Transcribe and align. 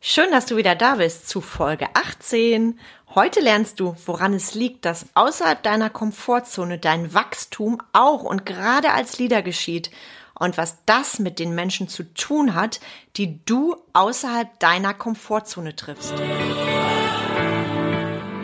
Schön, 0.00 0.30
dass 0.30 0.46
du 0.46 0.56
wieder 0.56 0.76
da 0.76 0.94
bist 0.94 1.28
zu 1.28 1.40
Folge 1.40 1.88
18. 1.94 2.78
Heute 3.16 3.40
lernst 3.40 3.80
du, 3.80 3.96
woran 4.06 4.32
es 4.32 4.54
liegt, 4.54 4.84
dass 4.84 5.06
außerhalb 5.14 5.60
deiner 5.60 5.90
Komfortzone 5.90 6.78
dein 6.78 7.14
Wachstum 7.14 7.82
auch 7.92 8.22
und 8.22 8.46
gerade 8.46 8.92
als 8.92 9.18
Leader 9.18 9.42
geschieht 9.42 9.90
und 10.38 10.56
was 10.56 10.78
das 10.86 11.18
mit 11.18 11.40
den 11.40 11.52
Menschen 11.52 11.88
zu 11.88 12.04
tun 12.14 12.54
hat, 12.54 12.78
die 13.16 13.44
du 13.44 13.74
außerhalb 13.92 14.60
deiner 14.60 14.94
Komfortzone 14.94 15.74
triffst. 15.74 16.14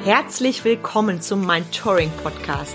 Herzlich 0.03 0.65
willkommen 0.65 1.21
zum 1.21 1.47
Mind 1.47 1.73
Touring 1.73 2.11
Podcast, 2.25 2.75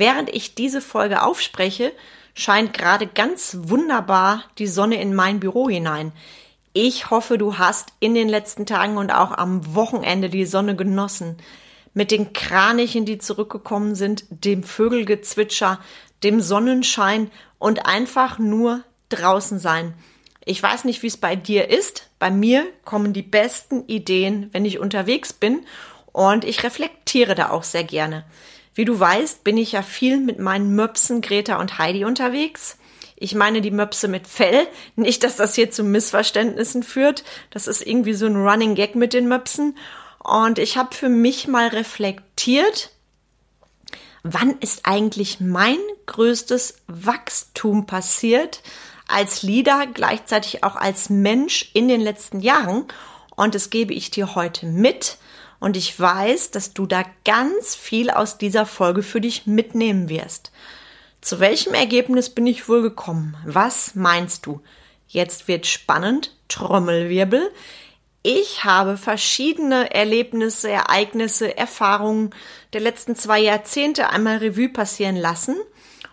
Während 0.00 0.30
ich 0.30 0.54
diese 0.54 0.80
Folge 0.80 1.22
aufspreche, 1.22 1.92
scheint 2.32 2.72
gerade 2.72 3.06
ganz 3.06 3.58
wunderbar 3.64 4.44
die 4.56 4.66
Sonne 4.66 4.98
in 4.98 5.14
mein 5.14 5.40
Büro 5.40 5.68
hinein. 5.68 6.12
Ich 6.72 7.10
hoffe, 7.10 7.36
du 7.36 7.58
hast 7.58 7.92
in 8.00 8.14
den 8.14 8.30
letzten 8.30 8.64
Tagen 8.64 8.96
und 8.96 9.10
auch 9.10 9.30
am 9.30 9.74
Wochenende 9.74 10.30
die 10.30 10.46
Sonne 10.46 10.74
genossen. 10.74 11.36
Mit 11.92 12.12
den 12.12 12.32
Kranichen, 12.32 13.04
die 13.04 13.18
zurückgekommen 13.18 13.94
sind, 13.94 14.24
dem 14.30 14.62
Vögelgezwitscher, 14.62 15.78
dem 16.24 16.40
Sonnenschein 16.40 17.30
und 17.58 17.84
einfach 17.84 18.38
nur 18.38 18.82
draußen 19.10 19.58
sein. 19.58 19.92
Ich 20.46 20.62
weiß 20.62 20.84
nicht, 20.84 21.02
wie 21.02 21.08
es 21.08 21.18
bei 21.18 21.36
dir 21.36 21.68
ist. 21.68 22.08
Bei 22.18 22.30
mir 22.30 22.66
kommen 22.86 23.12
die 23.12 23.20
besten 23.20 23.84
Ideen, 23.86 24.48
wenn 24.52 24.64
ich 24.64 24.78
unterwegs 24.78 25.34
bin 25.34 25.60
und 26.10 26.46
ich 26.46 26.62
reflektiere 26.62 27.34
da 27.34 27.50
auch 27.50 27.64
sehr 27.64 27.84
gerne. 27.84 28.24
Wie 28.80 28.86
du 28.86 28.98
weißt, 28.98 29.44
bin 29.44 29.58
ich 29.58 29.72
ja 29.72 29.82
viel 29.82 30.16
mit 30.16 30.38
meinen 30.38 30.74
Möpsen 30.74 31.20
Greta 31.20 31.60
und 31.60 31.76
Heidi 31.76 32.06
unterwegs. 32.06 32.78
Ich 33.14 33.34
meine 33.34 33.60
die 33.60 33.70
Möpse 33.70 34.08
mit 34.08 34.26
Fell. 34.26 34.66
Nicht, 34.96 35.22
dass 35.22 35.36
das 35.36 35.54
hier 35.54 35.70
zu 35.70 35.84
Missverständnissen 35.84 36.82
führt. 36.82 37.22
Das 37.50 37.66
ist 37.66 37.86
irgendwie 37.86 38.14
so 38.14 38.24
ein 38.24 38.36
Running 38.36 38.74
Gag 38.74 38.94
mit 38.94 39.12
den 39.12 39.28
Möpsen. 39.28 39.76
Und 40.18 40.58
ich 40.58 40.78
habe 40.78 40.94
für 40.94 41.10
mich 41.10 41.46
mal 41.46 41.68
reflektiert, 41.68 42.90
wann 44.22 44.58
ist 44.60 44.86
eigentlich 44.86 45.40
mein 45.40 45.76
größtes 46.06 46.78
Wachstum 46.86 47.84
passiert 47.84 48.62
als 49.06 49.42
Leader, 49.42 49.88
gleichzeitig 49.92 50.64
auch 50.64 50.76
als 50.76 51.10
Mensch 51.10 51.70
in 51.74 51.86
den 51.86 52.00
letzten 52.00 52.40
Jahren. 52.40 52.86
Und 53.36 53.54
das 53.54 53.68
gebe 53.68 53.92
ich 53.92 54.10
dir 54.10 54.34
heute 54.34 54.64
mit. 54.64 55.18
Und 55.60 55.76
ich 55.76 55.98
weiß, 55.98 56.50
dass 56.50 56.72
du 56.72 56.86
da 56.86 57.04
ganz 57.24 57.74
viel 57.74 58.10
aus 58.10 58.38
dieser 58.38 58.66
Folge 58.66 59.02
für 59.02 59.20
dich 59.20 59.46
mitnehmen 59.46 60.08
wirst. 60.08 60.50
Zu 61.20 61.38
welchem 61.38 61.74
Ergebnis 61.74 62.30
bin 62.30 62.46
ich 62.46 62.68
wohl 62.68 62.82
gekommen? 62.82 63.36
Was 63.44 63.94
meinst 63.94 64.46
du? 64.46 64.62
Jetzt 65.06 65.48
wird 65.48 65.66
spannend. 65.66 66.34
Trommelwirbel. 66.48 67.50
Ich 68.22 68.64
habe 68.64 68.96
verschiedene 68.96 69.94
Erlebnisse, 69.94 70.70
Ereignisse, 70.70 71.56
Erfahrungen 71.56 72.30
der 72.72 72.80
letzten 72.80 73.16
zwei 73.16 73.40
Jahrzehnte 73.40 74.10
einmal 74.10 74.38
Revue 74.38 74.68
passieren 74.68 75.16
lassen 75.16 75.56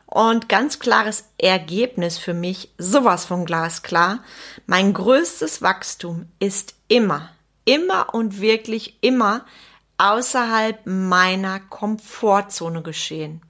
und 0.06 0.48
ganz 0.48 0.80
klares 0.80 1.26
Ergebnis 1.38 2.18
für 2.18 2.34
mich, 2.34 2.72
sowas 2.78 3.26
von 3.26 3.46
glasklar. 3.46 4.24
Mein 4.66 4.94
größtes 4.94 5.62
Wachstum 5.62 6.28
ist 6.40 6.76
immer, 6.88 7.30
immer 7.68 8.14
und 8.14 8.40
wirklich 8.40 8.98
immer 9.02 9.46
außerhalb 9.98 10.86
meiner 10.86 11.60
Komfortzone 11.60 12.82
geschehen. 12.82 13.42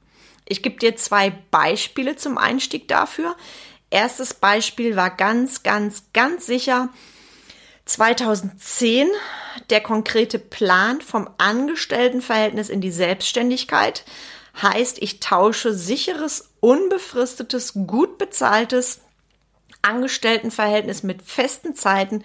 Ich 0.46 0.64
gebe 0.64 0.80
dir 0.80 0.96
zwei 0.96 1.30
Beispiele 1.52 2.16
zum 2.16 2.38
Einstieg 2.38 2.88
dafür. 2.88 3.36
Erstes 3.90 4.34
Beispiel 4.34 4.96
war 4.96 5.16
ganz, 5.16 5.64
ganz, 5.64 6.06
ganz 6.14 6.46
sicher 6.46 6.90
2010 7.86 9.08
der 9.70 9.82
konkrete 9.82 10.40
Plan 10.40 11.02
vom 11.02 11.30
Angestelltenverhältnis 11.38 12.70
in 12.70 12.82
die 12.82 12.92
Selbstständigkeit. 12.92 14.04
Heißt, 14.62 15.02
ich 15.02 15.20
tausche 15.20 15.74
sicheres, 15.74 16.50
unbefristetes, 16.60 17.74
gut 17.74 18.18
bezahltes 18.18 19.02
Angestelltenverhältnis 19.82 21.04
mit 21.04 21.22
festen 21.22 21.76
Zeiten 21.76 22.24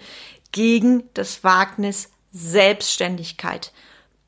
gegen 0.53 1.09
das 1.13 1.43
Wagnis 1.43 2.09
Selbstständigkeit. 2.31 3.73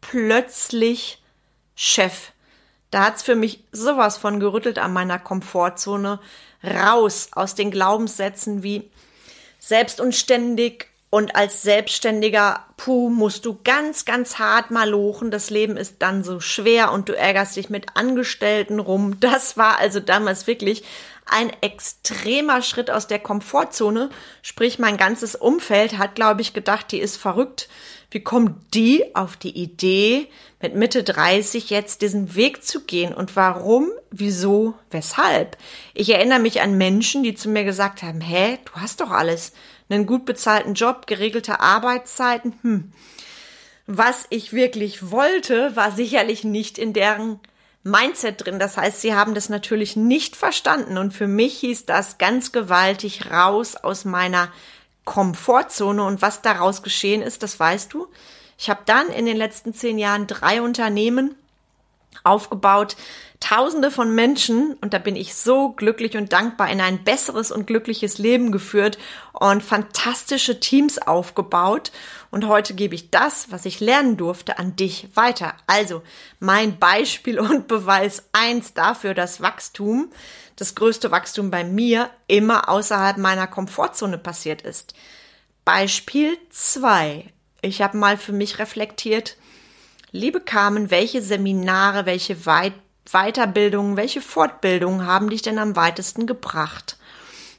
Plötzlich 0.01 1.23
Chef 1.75 2.33
da 2.95 3.07
hat's 3.07 3.23
für 3.23 3.35
mich 3.35 3.61
sowas 3.73 4.15
von 4.15 4.39
gerüttelt 4.39 4.79
an 4.79 4.93
meiner 4.93 5.19
Komfortzone. 5.19 6.21
Raus 6.63 7.27
aus 7.33 7.53
den 7.53 7.69
Glaubenssätzen 7.69 8.63
wie 8.63 8.89
selbst 9.59 9.99
und 9.99 10.15
ständig 10.15 10.87
und 11.09 11.35
als 11.35 11.61
Selbstständiger, 11.61 12.65
puh, 12.77 13.09
musst 13.09 13.45
du 13.45 13.59
ganz, 13.65 14.05
ganz 14.05 14.39
hart 14.39 14.71
mal 14.71 14.89
lochen. 14.89 15.29
Das 15.29 15.49
Leben 15.49 15.75
ist 15.75 15.95
dann 15.99 16.23
so 16.23 16.39
schwer 16.39 16.93
und 16.93 17.09
du 17.09 17.17
ärgerst 17.17 17.57
dich 17.57 17.69
mit 17.69 17.85
Angestellten 17.95 18.79
rum. 18.79 19.19
Das 19.19 19.57
war 19.57 19.77
also 19.77 19.99
damals 19.99 20.47
wirklich 20.47 20.85
ein 21.25 21.51
extremer 21.61 22.61
Schritt 22.61 22.91
aus 22.91 23.07
der 23.07 23.19
Komfortzone. 23.19 24.09
Sprich, 24.41 24.79
mein 24.79 24.97
ganzes 24.97 25.35
Umfeld 25.35 25.97
hat, 25.97 26.15
glaube 26.15 26.41
ich, 26.41 26.53
gedacht, 26.53 26.91
die 26.91 26.99
ist 26.99 27.17
verrückt. 27.17 27.67
Wie 28.11 28.21
kommt 28.21 28.73
die 28.73 29.15
auf 29.15 29.35
die 29.35 29.57
Idee, 29.57 30.29
mit 30.61 30.75
Mitte 30.75 31.03
30 31.03 31.69
jetzt 31.69 32.01
diesen 32.01 32.35
Weg 32.35 32.63
zu 32.63 32.85
gehen? 32.85 33.13
Und 33.13 33.35
warum, 33.35 33.89
wieso, 34.11 34.75
weshalb? 34.91 35.57
Ich 35.93 36.13
erinnere 36.13 36.39
mich 36.39 36.61
an 36.61 36.77
Menschen, 36.77 37.23
die 37.23 37.35
zu 37.35 37.49
mir 37.49 37.63
gesagt 37.63 38.03
haben, 38.03 38.21
hä, 38.21 38.59
du 38.65 38.71
hast 38.79 39.01
doch 39.01 39.11
alles. 39.11 39.53
Einen 39.89 40.05
gut 40.05 40.25
bezahlten 40.25 40.75
Job, 40.75 41.07
geregelte 41.07 41.59
Arbeitszeiten, 41.59 42.53
hm. 42.61 42.91
Was 43.87 44.25
ich 44.31 44.51
wirklich 44.51 45.11
wollte, 45.11 45.75
war 45.75 45.91
sicherlich 45.91 46.43
nicht 46.43 46.79
in 46.79 46.93
deren 46.93 47.39
Mindset 47.85 48.43
drin. 48.43 48.57
Das 48.57 48.77
heißt, 48.77 48.99
sie 48.99 49.13
haben 49.13 49.35
das 49.35 49.47
natürlich 49.47 49.95
nicht 49.95 50.35
verstanden. 50.35 50.97
Und 50.97 51.13
für 51.13 51.27
mich 51.27 51.59
hieß 51.59 51.85
das 51.85 52.17
ganz 52.17 52.51
gewaltig 52.51 53.31
raus 53.31 53.75
aus 53.75 54.05
meiner 54.05 54.51
Komfortzone 55.05 56.03
und 56.03 56.23
was 56.23 56.41
daraus 56.41 56.81
geschehen 56.81 57.21
ist, 57.21 57.43
das 57.43 57.59
weißt 57.59 57.93
du. 57.93 58.07
Ich 58.57 58.71
habe 58.71 58.81
dann 58.85 59.09
in 59.09 59.27
den 59.27 59.37
letzten 59.37 59.73
zehn 59.73 59.99
Jahren 59.99 60.25
drei 60.25 60.63
Unternehmen 60.63 61.35
aufgebaut, 62.23 62.95
Tausende 63.39 63.91
von 63.91 64.15
Menschen, 64.15 64.75
und 64.81 64.93
da 64.93 64.97
bin 64.97 65.15
ich 65.15 65.35
so 65.35 65.69
glücklich 65.69 66.15
und 66.15 66.31
dankbar, 66.31 66.69
in 66.69 66.79
ein 66.79 67.03
besseres 67.03 67.51
und 67.51 67.67
glückliches 67.67 68.17
Leben 68.17 68.51
geführt 68.51 68.97
und 69.33 69.61
fantastische 69.61 70.59
Teams 70.59 70.97
aufgebaut. 70.99 71.91
Und 72.31 72.47
heute 72.47 72.73
gebe 72.73 72.95
ich 72.95 73.11
das, 73.11 73.51
was 73.51 73.65
ich 73.65 73.81
lernen 73.81 74.15
durfte, 74.17 74.57
an 74.57 74.75
dich 74.75 75.09
weiter. 75.15 75.53
Also 75.67 76.01
mein 76.39 76.79
Beispiel 76.79 77.39
und 77.41 77.67
Beweis 77.67 78.23
eins 78.31 78.73
dafür, 78.73 79.13
dass 79.13 79.41
Wachstum 79.41 80.11
das 80.55 80.75
größte 80.75 81.11
Wachstum 81.11 81.51
bei 81.51 81.63
mir 81.63 82.09
immer 82.27 82.69
außerhalb 82.69 83.17
meiner 83.17 83.47
Komfortzone 83.47 84.17
passiert 84.17 84.61
ist. 84.61 84.93
Beispiel 85.65 86.37
zwei: 86.49 87.25
Ich 87.61 87.81
habe 87.81 87.97
mal 87.97 88.17
für 88.17 88.31
mich 88.31 88.59
reflektiert, 88.59 89.35
liebe 90.11 90.39
Carmen, 90.39 90.91
welche 90.91 91.21
Seminare, 91.21 92.05
welche 92.05 92.45
Weit 92.45 92.73
Weiterbildungen, 93.11 93.97
welche 93.97 94.21
Fortbildungen 94.21 95.05
haben 95.05 95.29
dich 95.29 95.41
denn 95.41 95.59
am 95.59 95.75
weitesten 95.75 96.27
gebracht? 96.27 96.97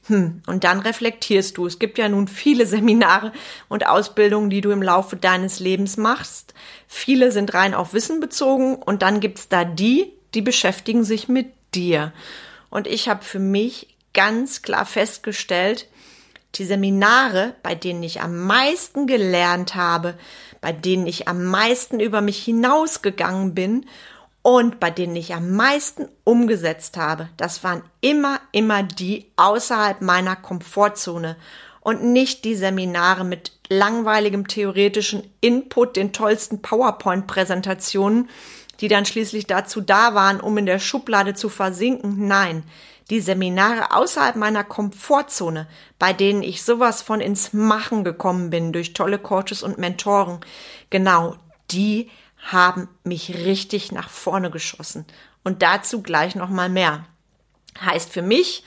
Hm, 0.08 0.43
und 0.46 0.64
dann 0.64 0.81
reflektierst 0.81 1.56
du. 1.56 1.66
Es 1.66 1.78
gibt 1.78 1.98
ja 1.98 2.08
nun 2.08 2.28
viele 2.28 2.66
Seminare 2.66 3.32
und 3.69 3.87
Ausbildungen, 3.87 4.50
die 4.50 4.60
du 4.60 4.70
im 4.70 4.82
Laufe 4.82 5.16
deines 5.16 5.60
Lebens 5.60 5.96
machst. 5.96 6.54
Viele 6.87 7.32
sind 7.32 7.54
rein 7.54 7.75
auf 7.75 7.93
Wissen 7.93 8.20
bezogen 8.20 8.76
und 8.76 9.02
dann 9.02 9.20
gibt's 9.20 9.48
da 9.48 9.64
die, 9.64 10.12
die 10.34 10.43
beschäftigen 10.43 11.04
sich 11.04 11.28
mit 11.28 11.52
dir. 11.75 12.12
Und 12.70 12.87
ich 12.87 13.08
habe 13.08 13.25
für 13.25 13.38
mich 13.38 13.94
ganz 14.14 14.62
klar 14.62 14.87
festgestellt, 14.87 15.88
die 16.54 16.64
Seminare, 16.64 17.54
bei 17.62 17.75
denen 17.75 18.02
ich 18.02 18.22
am 18.22 18.46
meisten 18.46 19.06
gelernt 19.06 19.75
habe, 19.75 20.14
bei 20.60 20.72
denen 20.72 21.06
ich 21.06 21.28
am 21.28 21.44
meisten 21.44 22.00
über 22.00 22.20
mich 22.20 22.43
hinausgegangen 22.43 23.54
bin 23.54 23.87
und 24.46 24.78
bei 24.78 24.93
denen 24.93 25.16
ich 25.16 25.34
am 25.34 25.56
meisten 25.56 26.06
umgesetzt 26.22 26.96
habe, 26.96 27.28
das 27.37 27.64
waren 27.64 27.82
immer, 28.00 28.38
immer 28.52 28.84
die 28.84 29.26
außerhalb 29.34 30.02
meiner 30.02 30.37
Komfortzone. 30.37 31.37
und 31.81 32.04
nicht 32.04 32.44
die 32.44 32.54
Seminare 32.54 33.25
mit 33.25 33.50
langweiligem 33.69 34.46
theoretischen 34.46 35.25
Input, 35.40 35.96
den 35.96 36.12
tollsten 36.12 36.62
PowerPoint-Präsentationen, 36.62 38.28
die 38.81 38.87
dann 38.87 39.04
schließlich 39.04 39.48
dazu 39.48 39.81
da 39.81 40.14
waren, 40.14 40.40
um 40.40 40.56
in 40.58 40.66
der 40.66 40.78
Schublade 40.78 41.34
zu 41.34 41.48
versinken. 41.48 42.28
Nein, 42.28 42.62
die 43.10 43.20
Seminare 43.20 43.96
außerhalb 43.96 44.37
meiner 44.37 44.62
Komfortzone, 44.62 45.66
bei 45.98 46.12
denen 46.12 46.44
ich 46.44 46.62
sowas 46.62 47.02
von 47.02 47.20
ins 47.20 47.52
Machen 47.52 48.04
gekommen 48.04 48.50
bin 48.50 48.72
durch 48.72 48.93
tolle 48.93 49.19
Coaches 49.19 49.64
und 49.64 49.78
Mentoren, 49.78 50.38
genau, 50.88 51.34
die 51.72 52.10
haben 52.52 52.88
mich 53.04 53.44
richtig 53.44 53.93
nach 53.93 54.08
vorne 54.08 54.50
geschossen. 54.50 55.04
Und 55.43 55.62
dazu 55.62 56.02
gleich 56.02 56.34
noch 56.34 56.48
mal 56.48 56.69
mehr. 56.69 57.04
Heißt 57.81 58.12
für 58.12 58.22
mich, 58.22 58.64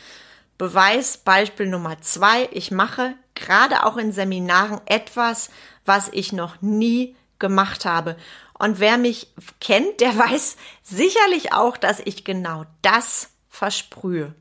Beweisbeispiel 0.57 1.67
Nummer 1.67 2.01
zwei, 2.01 2.49
ich 2.51 2.71
mache 2.71 3.15
gerade 3.33 3.85
auch 3.85 3.97
in 3.97 4.11
Seminaren 4.11 4.81
etwas, 4.85 5.49
was 5.85 6.09
ich 6.11 6.33
noch 6.33 6.61
nie 6.61 7.15
gemacht 7.39 7.85
habe. 7.85 8.17
Und 8.57 8.79
wer 8.79 8.97
mich 8.97 9.33
kennt, 9.61 10.01
der 10.01 10.17
weiß 10.17 10.57
sicherlich 10.83 11.53
auch, 11.53 11.77
dass 11.77 12.01
ich 12.03 12.25
genau 12.25 12.65
das 12.81 13.29
versprühe. 13.47 14.35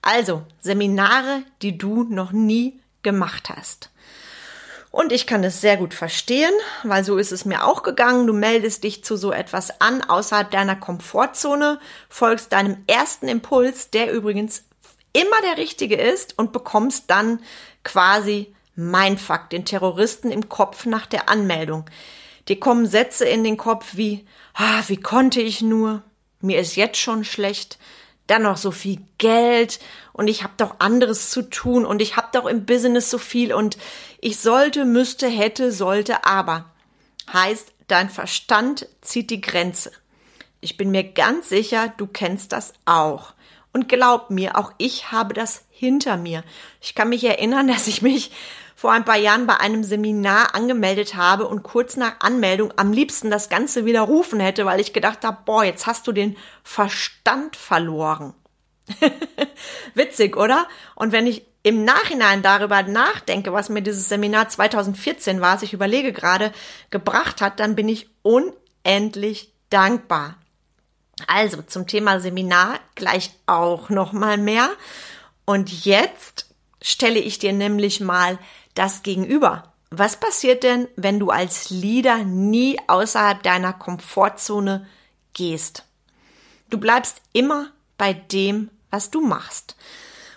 Also 0.00 0.44
Seminare, 0.60 1.42
die 1.62 1.78
du 1.78 2.04
noch 2.04 2.32
nie 2.32 2.80
gemacht 3.02 3.50
hast. 3.50 3.90
Und 4.92 5.10
ich 5.10 5.26
kann 5.26 5.42
es 5.42 5.62
sehr 5.62 5.78
gut 5.78 5.94
verstehen, 5.94 6.52
weil 6.84 7.02
so 7.02 7.16
ist 7.16 7.32
es 7.32 7.46
mir 7.46 7.64
auch 7.64 7.82
gegangen. 7.82 8.26
Du 8.26 8.34
meldest 8.34 8.84
dich 8.84 9.02
zu 9.02 9.16
so 9.16 9.32
etwas 9.32 9.80
an 9.80 10.02
außerhalb 10.02 10.50
deiner 10.50 10.76
Komfortzone, 10.76 11.80
folgst 12.10 12.52
deinem 12.52 12.84
ersten 12.86 13.26
Impuls, 13.26 13.88
der 13.88 14.12
übrigens 14.12 14.64
immer 15.14 15.40
der 15.46 15.56
richtige 15.56 15.96
ist 15.96 16.38
und 16.38 16.52
bekommst 16.52 17.04
dann 17.08 17.40
quasi 17.84 18.54
mein 18.76 19.16
Fakt, 19.16 19.54
den 19.54 19.64
Terroristen 19.64 20.30
im 20.30 20.50
Kopf 20.50 20.84
nach 20.84 21.06
der 21.06 21.30
Anmeldung. 21.30 21.86
Dir 22.48 22.60
kommen 22.60 22.86
Sätze 22.86 23.24
in 23.24 23.44
den 23.44 23.56
Kopf 23.56 23.96
wie, 23.96 24.26
ah, 24.52 24.82
wie 24.88 24.98
konnte 24.98 25.40
ich 25.40 25.62
nur? 25.62 26.02
Mir 26.42 26.60
ist 26.60 26.76
jetzt 26.76 26.98
schon 26.98 27.24
schlecht. 27.24 27.78
Dann 28.32 28.44
noch 28.44 28.56
so 28.56 28.70
viel 28.70 28.98
Geld 29.18 29.78
und 30.14 30.26
ich 30.26 30.42
habe 30.42 30.54
doch 30.56 30.76
anderes 30.78 31.28
zu 31.28 31.42
tun 31.42 31.84
und 31.84 32.00
ich 32.00 32.16
habe 32.16 32.28
doch 32.32 32.46
im 32.46 32.64
Business 32.64 33.10
so 33.10 33.18
viel 33.18 33.52
und 33.52 33.76
ich 34.22 34.38
sollte, 34.38 34.86
müsste, 34.86 35.28
hätte, 35.28 35.70
sollte, 35.70 36.24
aber. 36.24 36.64
Heißt, 37.30 37.74
dein 37.88 38.08
Verstand 38.08 38.88
zieht 39.02 39.28
die 39.28 39.42
Grenze. 39.42 39.92
Ich 40.62 40.78
bin 40.78 40.90
mir 40.90 41.04
ganz 41.04 41.50
sicher, 41.50 41.92
du 41.98 42.06
kennst 42.06 42.52
das 42.52 42.72
auch. 42.86 43.34
Und 43.74 43.90
glaub 43.90 44.30
mir, 44.30 44.56
auch 44.56 44.72
ich 44.78 45.12
habe 45.12 45.34
das 45.34 45.66
hinter 45.68 46.16
mir. 46.16 46.42
Ich 46.80 46.94
kann 46.94 47.10
mich 47.10 47.24
erinnern, 47.24 47.68
dass 47.68 47.86
ich 47.86 48.00
mich 48.00 48.30
vor 48.82 48.90
ein 48.90 49.04
paar 49.04 49.16
Jahren 49.16 49.46
bei 49.46 49.58
einem 49.58 49.84
Seminar 49.84 50.56
angemeldet 50.56 51.14
habe 51.14 51.46
und 51.46 51.62
kurz 51.62 51.96
nach 51.96 52.14
Anmeldung 52.18 52.74
am 52.76 52.92
liebsten 52.92 53.30
das 53.30 53.48
Ganze 53.48 53.84
widerrufen 53.84 54.40
hätte, 54.40 54.66
weil 54.66 54.80
ich 54.80 54.92
gedacht 54.92 55.24
habe, 55.24 55.38
boah, 55.44 55.62
jetzt 55.62 55.86
hast 55.86 56.08
du 56.08 56.10
den 56.10 56.36
Verstand 56.64 57.54
verloren. 57.54 58.34
Witzig, 59.94 60.36
oder? 60.36 60.66
Und 60.96 61.12
wenn 61.12 61.28
ich 61.28 61.46
im 61.62 61.84
Nachhinein 61.84 62.42
darüber 62.42 62.82
nachdenke, 62.82 63.52
was 63.52 63.68
mir 63.68 63.82
dieses 63.82 64.08
Seminar 64.08 64.48
2014 64.48 65.40
war, 65.40 65.62
ich 65.62 65.72
überlege 65.72 66.12
gerade, 66.12 66.50
gebracht 66.90 67.40
hat, 67.40 67.60
dann 67.60 67.76
bin 67.76 67.88
ich 67.88 68.10
unendlich 68.22 69.52
dankbar. 69.70 70.38
Also 71.28 71.62
zum 71.62 71.86
Thema 71.86 72.18
Seminar 72.18 72.80
gleich 72.96 73.30
auch 73.46 73.90
noch 73.90 74.12
mal 74.12 74.38
mehr. 74.38 74.70
Und 75.44 75.84
jetzt 75.84 76.52
stelle 76.82 77.20
ich 77.20 77.38
dir 77.38 77.52
nämlich 77.52 78.00
mal 78.00 78.40
das 78.74 79.02
gegenüber. 79.02 79.72
Was 79.90 80.18
passiert 80.18 80.62
denn, 80.62 80.88
wenn 80.96 81.18
du 81.18 81.30
als 81.30 81.68
Leader 81.68 82.24
nie 82.24 82.78
außerhalb 82.86 83.42
deiner 83.42 83.72
Komfortzone 83.72 84.86
gehst? 85.34 85.84
Du 86.70 86.78
bleibst 86.78 87.20
immer 87.34 87.66
bei 87.98 88.14
dem, 88.14 88.70
was 88.90 89.10
du 89.10 89.20
machst. 89.20 89.76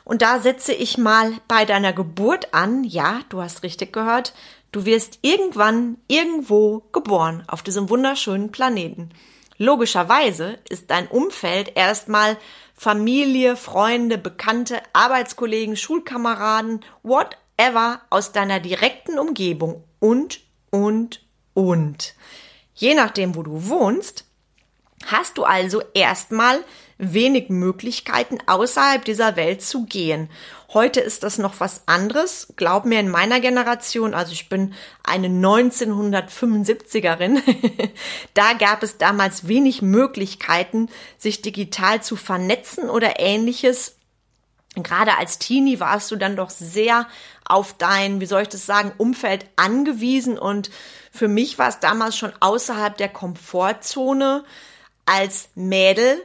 Und 0.03 0.21
da 0.21 0.39
setze 0.39 0.73
ich 0.73 0.97
mal 0.97 1.33
bei 1.47 1.65
deiner 1.65 1.93
Geburt 1.93 2.53
an. 2.53 2.83
Ja, 2.83 3.21
du 3.29 3.41
hast 3.41 3.63
richtig 3.63 3.93
gehört. 3.93 4.33
Du 4.71 4.85
wirst 4.85 5.19
irgendwann 5.21 5.97
irgendwo 6.07 6.83
geboren 6.91 7.43
auf 7.47 7.63
diesem 7.63 7.89
wunderschönen 7.89 8.51
Planeten. 8.51 9.09
Logischerweise 9.57 10.59
ist 10.69 10.91
dein 10.91 11.07
Umfeld 11.07 11.71
erstmal 11.75 12.37
Familie, 12.73 13.55
Freunde, 13.55 14.17
Bekannte, 14.17 14.81
Arbeitskollegen, 14.91 15.77
Schulkameraden, 15.77 16.83
whatever 17.03 17.44
aus 18.09 18.31
deiner 18.31 18.59
direkten 18.59 19.19
Umgebung 19.19 19.83
und, 19.99 20.41
und, 20.69 21.25
und. 21.53 22.13
Je 22.73 22.93
nachdem, 22.93 23.35
wo 23.35 23.43
du 23.43 23.69
wohnst, 23.69 24.25
hast 25.05 25.37
du 25.37 25.43
also 25.43 25.81
erstmal 25.93 26.63
wenig 26.97 27.49
Möglichkeiten, 27.49 28.37
außerhalb 28.45 29.03
dieser 29.03 29.35
Welt 29.35 29.61
zu 29.61 29.85
gehen. 29.85 30.29
Heute 30.73 31.01
ist 31.01 31.23
das 31.23 31.37
noch 31.37 31.59
was 31.59 31.83
anderes. 31.87 32.53
Glaub 32.55 32.85
mir, 32.85 32.99
in 32.99 33.09
meiner 33.09 33.39
Generation, 33.39 34.13
also 34.13 34.33
ich 34.33 34.49
bin 34.49 34.73
eine 35.03 35.27
1975erin, 35.27 37.41
da 38.33 38.53
gab 38.53 38.83
es 38.83 38.97
damals 38.97 39.47
wenig 39.47 39.81
Möglichkeiten, 39.81 40.89
sich 41.17 41.41
digital 41.41 42.01
zu 42.01 42.15
vernetzen 42.15 42.89
oder 42.89 43.19
ähnliches. 43.19 43.97
Gerade 44.75 45.17
als 45.17 45.39
Teenie 45.39 45.79
warst 45.79 46.11
du 46.11 46.17
dann 46.17 46.35
doch 46.35 46.49
sehr 46.49 47.07
auf 47.45 47.73
dein, 47.77 48.19
wie 48.19 48.25
soll 48.25 48.43
ich 48.43 48.49
das 48.49 48.65
sagen, 48.65 48.91
Umfeld 48.97 49.45
angewiesen 49.55 50.37
und 50.37 50.69
für 51.11 51.27
mich 51.27 51.57
war 51.57 51.69
es 51.69 51.79
damals 51.79 52.17
schon 52.17 52.33
außerhalb 52.39 52.97
der 52.97 53.09
Komfortzone 53.09 54.43
als 55.05 55.49
Mädel 55.55 56.21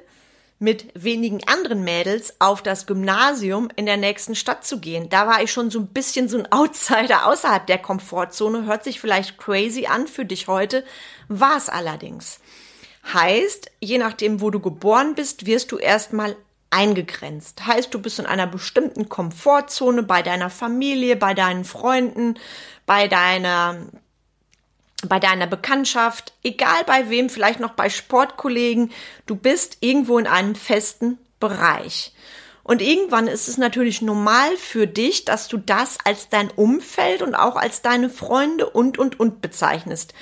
mit 0.59 0.89
wenigen 0.95 1.41
anderen 1.47 1.85
Mädels 1.85 2.35
auf 2.39 2.63
das 2.63 2.87
Gymnasium 2.87 3.71
in 3.77 3.87
der 3.87 3.97
nächsten 3.97 4.35
Stadt 4.35 4.65
zu 4.67 4.79
gehen. 4.79 5.09
Da 5.09 5.27
war 5.27 5.43
ich 5.43 5.51
schon 5.51 5.71
so 5.71 5.81
ein 5.81 5.87
bisschen 5.87 6.29
so 6.29 6.39
ein 6.39 6.53
Outsider 6.53 7.27
außerhalb 7.27 7.67
der 7.67 7.79
Komfortzone. 7.79 8.67
Hört 8.67 8.85
sich 8.85 9.01
vielleicht 9.01 9.39
crazy 9.39 9.87
an 9.87 10.07
für 10.07 10.27
dich 10.27 10.49
heute, 10.49 10.85
war 11.29 11.57
es 11.57 11.71
allerdings. 11.71 12.41
Heißt, 13.11 13.71
je 13.81 13.97
nachdem, 13.97 14.43
wo 14.43 14.51
du 14.51 14.61
geboren 14.61 15.15
bist, 15.15 15.47
wirst 15.47 15.73
du 15.73 15.79
erstmal 15.79 16.37
eingegrenzt. 16.71 17.67
Heißt, 17.67 17.93
du 17.93 18.01
bist 18.01 18.19
in 18.19 18.27
einer 18.27 18.47
bestimmten 18.47 19.09
Komfortzone 19.09 20.03
bei 20.03 20.23
deiner 20.23 20.51
Familie, 20.51 21.17
bei 21.17 21.35
deinen 21.35 21.65
Freunden, 21.65 22.39
bei 22.87 23.09
deiner 23.09 23.77
bei 25.09 25.19
deiner 25.19 25.47
Bekanntschaft, 25.47 26.35
egal 26.43 26.85
bei 26.85 27.09
wem, 27.09 27.31
vielleicht 27.31 27.59
noch 27.59 27.71
bei 27.71 27.89
Sportkollegen, 27.89 28.93
du 29.25 29.35
bist 29.35 29.79
irgendwo 29.81 30.19
in 30.19 30.27
einem 30.27 30.55
festen 30.55 31.19
Bereich. 31.39 32.13
Und 32.63 32.83
irgendwann 32.83 33.27
ist 33.27 33.49
es 33.49 33.57
natürlich 33.57 34.03
normal 34.03 34.57
für 34.59 34.87
dich, 34.87 35.25
dass 35.25 35.49
du 35.49 35.57
das 35.57 35.97
als 36.05 36.29
dein 36.29 36.51
Umfeld 36.51 37.23
und 37.23 37.35
auch 37.35 37.57
als 37.57 37.81
deine 37.81 38.11
Freunde 38.11 38.69
und, 38.69 38.99
und, 38.99 39.19
und 39.19 39.41
bezeichnest. 39.41 40.13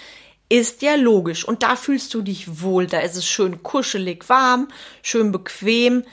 Ist 0.48 0.80
ja 0.82 0.94
logisch. 0.94 1.44
Und 1.44 1.64
da 1.64 1.74
fühlst 1.74 2.14
du 2.14 2.22
dich 2.22 2.62
wohl. 2.62 2.86
Da 2.86 3.00
ist 3.00 3.16
es 3.16 3.26
schön 3.26 3.62
kuschelig 3.62 4.28
warm, 4.28 4.68
schön 5.02 5.32
bequem 5.32 6.04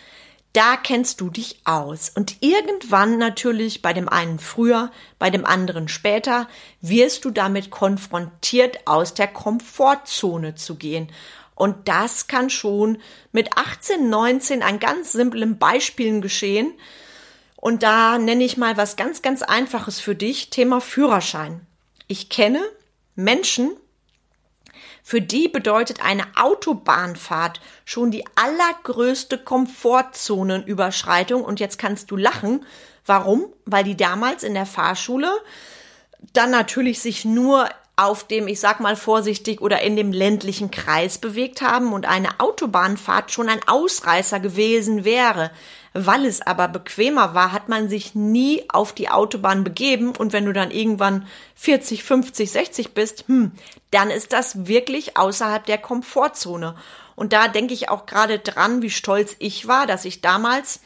da 0.55 0.77
kennst 0.77 1.19
du 1.21 1.29
dich 1.29 1.59
aus. 1.65 2.11
Und 2.15 2.37
irgendwann 2.39 3.17
natürlich, 3.17 3.81
bei 3.81 3.93
dem 3.93 4.07
einen 4.07 4.39
früher, 4.39 4.91
bei 5.19 5.29
dem 5.29 5.45
anderen 5.45 5.87
später, 5.87 6.47
wirst 6.81 7.25
du 7.25 7.31
damit 7.31 7.71
konfrontiert, 7.71 8.79
aus 8.85 9.13
der 9.13 9.27
Komfortzone 9.27 10.55
zu 10.55 10.75
gehen. 10.75 11.11
Und 11.55 11.87
das 11.87 12.27
kann 12.27 12.49
schon 12.49 12.99
mit 13.31 13.57
18, 13.57 14.09
19 14.09 14.63
an 14.63 14.79
ganz 14.79 15.11
simplen 15.11 15.57
Beispielen 15.57 16.21
geschehen. 16.21 16.73
Und 17.55 17.83
da 17.83 18.17
nenne 18.17 18.43
ich 18.43 18.57
mal 18.57 18.77
was 18.77 18.95
ganz, 18.95 19.21
ganz 19.21 19.41
Einfaches 19.41 19.99
für 19.99 20.15
dich, 20.15 20.49
Thema 20.49 20.79
Führerschein. 20.79 21.65
Ich 22.07 22.29
kenne 22.29 22.61
Menschen, 23.15 23.71
für 25.07 25.21
die 25.21 25.47
bedeutet 25.47 26.03
eine 26.03 26.23
Autobahnfahrt 26.35 27.61
schon 27.85 28.09
die 28.09 28.25
allergrößte 28.33 29.37
Komfortzonenüberschreitung. 29.37 31.45
Und 31.45 31.59
jetzt 31.59 31.77
kannst 31.77 32.09
du 32.09 32.17
lachen. 32.17 32.65
Warum? 33.05 33.45
Weil 33.65 33.83
die 33.83 33.95
damals 33.95 34.41
in 34.41 34.55
der 34.55 34.65
Fahrschule 34.65 35.29
dann 36.33 36.49
natürlich 36.49 37.01
sich 37.01 37.23
nur 37.23 37.69
auf 37.95 38.23
dem, 38.23 38.47
ich 38.47 38.59
sag 38.59 38.79
mal 38.79 38.95
vorsichtig, 38.95 39.61
oder 39.61 39.83
in 39.83 39.95
dem 39.95 40.11
ländlichen 40.11 40.71
Kreis 40.71 41.19
bewegt 41.19 41.61
haben 41.61 41.93
und 41.93 42.07
eine 42.07 42.39
Autobahnfahrt 42.39 43.31
schon 43.31 43.47
ein 43.47 43.61
Ausreißer 43.67 44.39
gewesen 44.39 45.05
wäre. 45.05 45.51
Weil 45.97 46.25
es 46.25 46.41
aber 46.41 46.67
bequemer 46.67 47.35
war, 47.35 47.53
hat 47.53 47.69
man 47.69 47.87
sich 47.87 48.15
nie 48.15 48.65
auf 48.67 48.91
die 48.91 49.07
Autobahn 49.07 49.63
begeben 49.63 50.13
und 50.13 50.33
wenn 50.33 50.43
du 50.43 50.51
dann 50.51 50.69
irgendwann 50.69 51.25
40, 51.55 52.03
50, 52.03 52.51
60 52.51 52.93
bist, 52.93 53.23
hm, 53.29 53.53
dann 53.91 54.09
ist 54.09 54.33
das 54.33 54.67
wirklich 54.67 55.15
außerhalb 55.15 55.65
der 55.65 55.77
Komfortzone. 55.77 56.75
Und 57.15 57.31
da 57.31 57.47
denke 57.47 57.73
ich 57.73 57.87
auch 57.87 58.07
gerade 58.07 58.39
dran, 58.39 58.81
wie 58.81 58.89
stolz 58.89 59.37
ich 59.39 59.69
war, 59.69 59.87
dass 59.87 60.03
ich 60.03 60.19
damals 60.19 60.81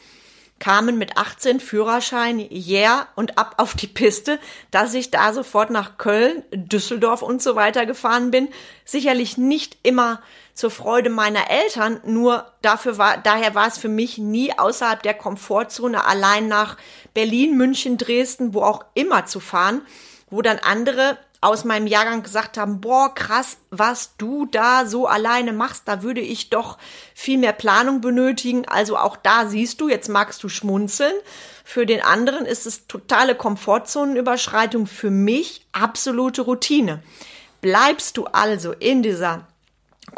kamen 0.60 0.96
mit 0.96 1.16
18 1.16 1.58
Führerschein, 1.58 2.38
yeah, 2.38 3.08
und 3.16 3.36
ab 3.36 3.54
auf 3.56 3.74
die 3.74 3.88
Piste, 3.88 4.38
dass 4.70 4.94
ich 4.94 5.10
da 5.10 5.32
sofort 5.32 5.70
nach 5.70 5.98
Köln, 5.98 6.44
Düsseldorf 6.52 7.22
und 7.22 7.42
so 7.42 7.56
weiter 7.56 7.84
gefahren 7.84 8.30
bin. 8.30 8.48
Sicherlich 8.84 9.38
nicht 9.38 9.76
immer 9.82 10.22
zur 10.60 10.70
Freude 10.70 11.08
meiner 11.08 11.50
Eltern, 11.50 12.02
nur 12.04 12.44
dafür 12.60 12.98
war, 12.98 13.16
daher 13.16 13.54
war 13.54 13.66
es 13.66 13.78
für 13.78 13.88
mich 13.88 14.18
nie 14.18 14.52
außerhalb 14.56 15.02
der 15.02 15.14
Komfortzone 15.14 16.04
allein 16.04 16.48
nach 16.48 16.76
Berlin, 17.14 17.56
München, 17.56 17.96
Dresden, 17.96 18.52
wo 18.52 18.60
auch 18.60 18.84
immer 18.92 19.24
zu 19.24 19.40
fahren, 19.40 19.80
wo 20.28 20.42
dann 20.42 20.58
andere 20.58 21.16
aus 21.40 21.64
meinem 21.64 21.86
Jahrgang 21.86 22.22
gesagt 22.22 22.58
haben, 22.58 22.82
boah, 22.82 23.14
krass, 23.14 23.56
was 23.70 24.18
du 24.18 24.44
da 24.44 24.84
so 24.84 25.06
alleine 25.06 25.54
machst, 25.54 25.84
da 25.86 26.02
würde 26.02 26.20
ich 26.20 26.50
doch 26.50 26.76
viel 27.14 27.38
mehr 27.38 27.54
Planung 27.54 28.02
benötigen. 28.02 28.68
Also 28.68 28.98
auch 28.98 29.16
da 29.16 29.46
siehst 29.46 29.80
du, 29.80 29.88
jetzt 29.88 30.10
magst 30.10 30.42
du 30.42 30.50
schmunzeln. 30.50 31.14
Für 31.64 31.86
den 31.86 32.02
anderen 32.02 32.44
ist 32.44 32.66
es 32.66 32.86
totale 32.86 33.34
Komfortzonenüberschreitung, 33.34 34.86
für 34.86 35.10
mich 35.10 35.64
absolute 35.72 36.42
Routine. 36.42 37.02
Bleibst 37.62 38.18
du 38.18 38.26
also 38.26 38.72
in 38.72 39.02
dieser 39.02 39.46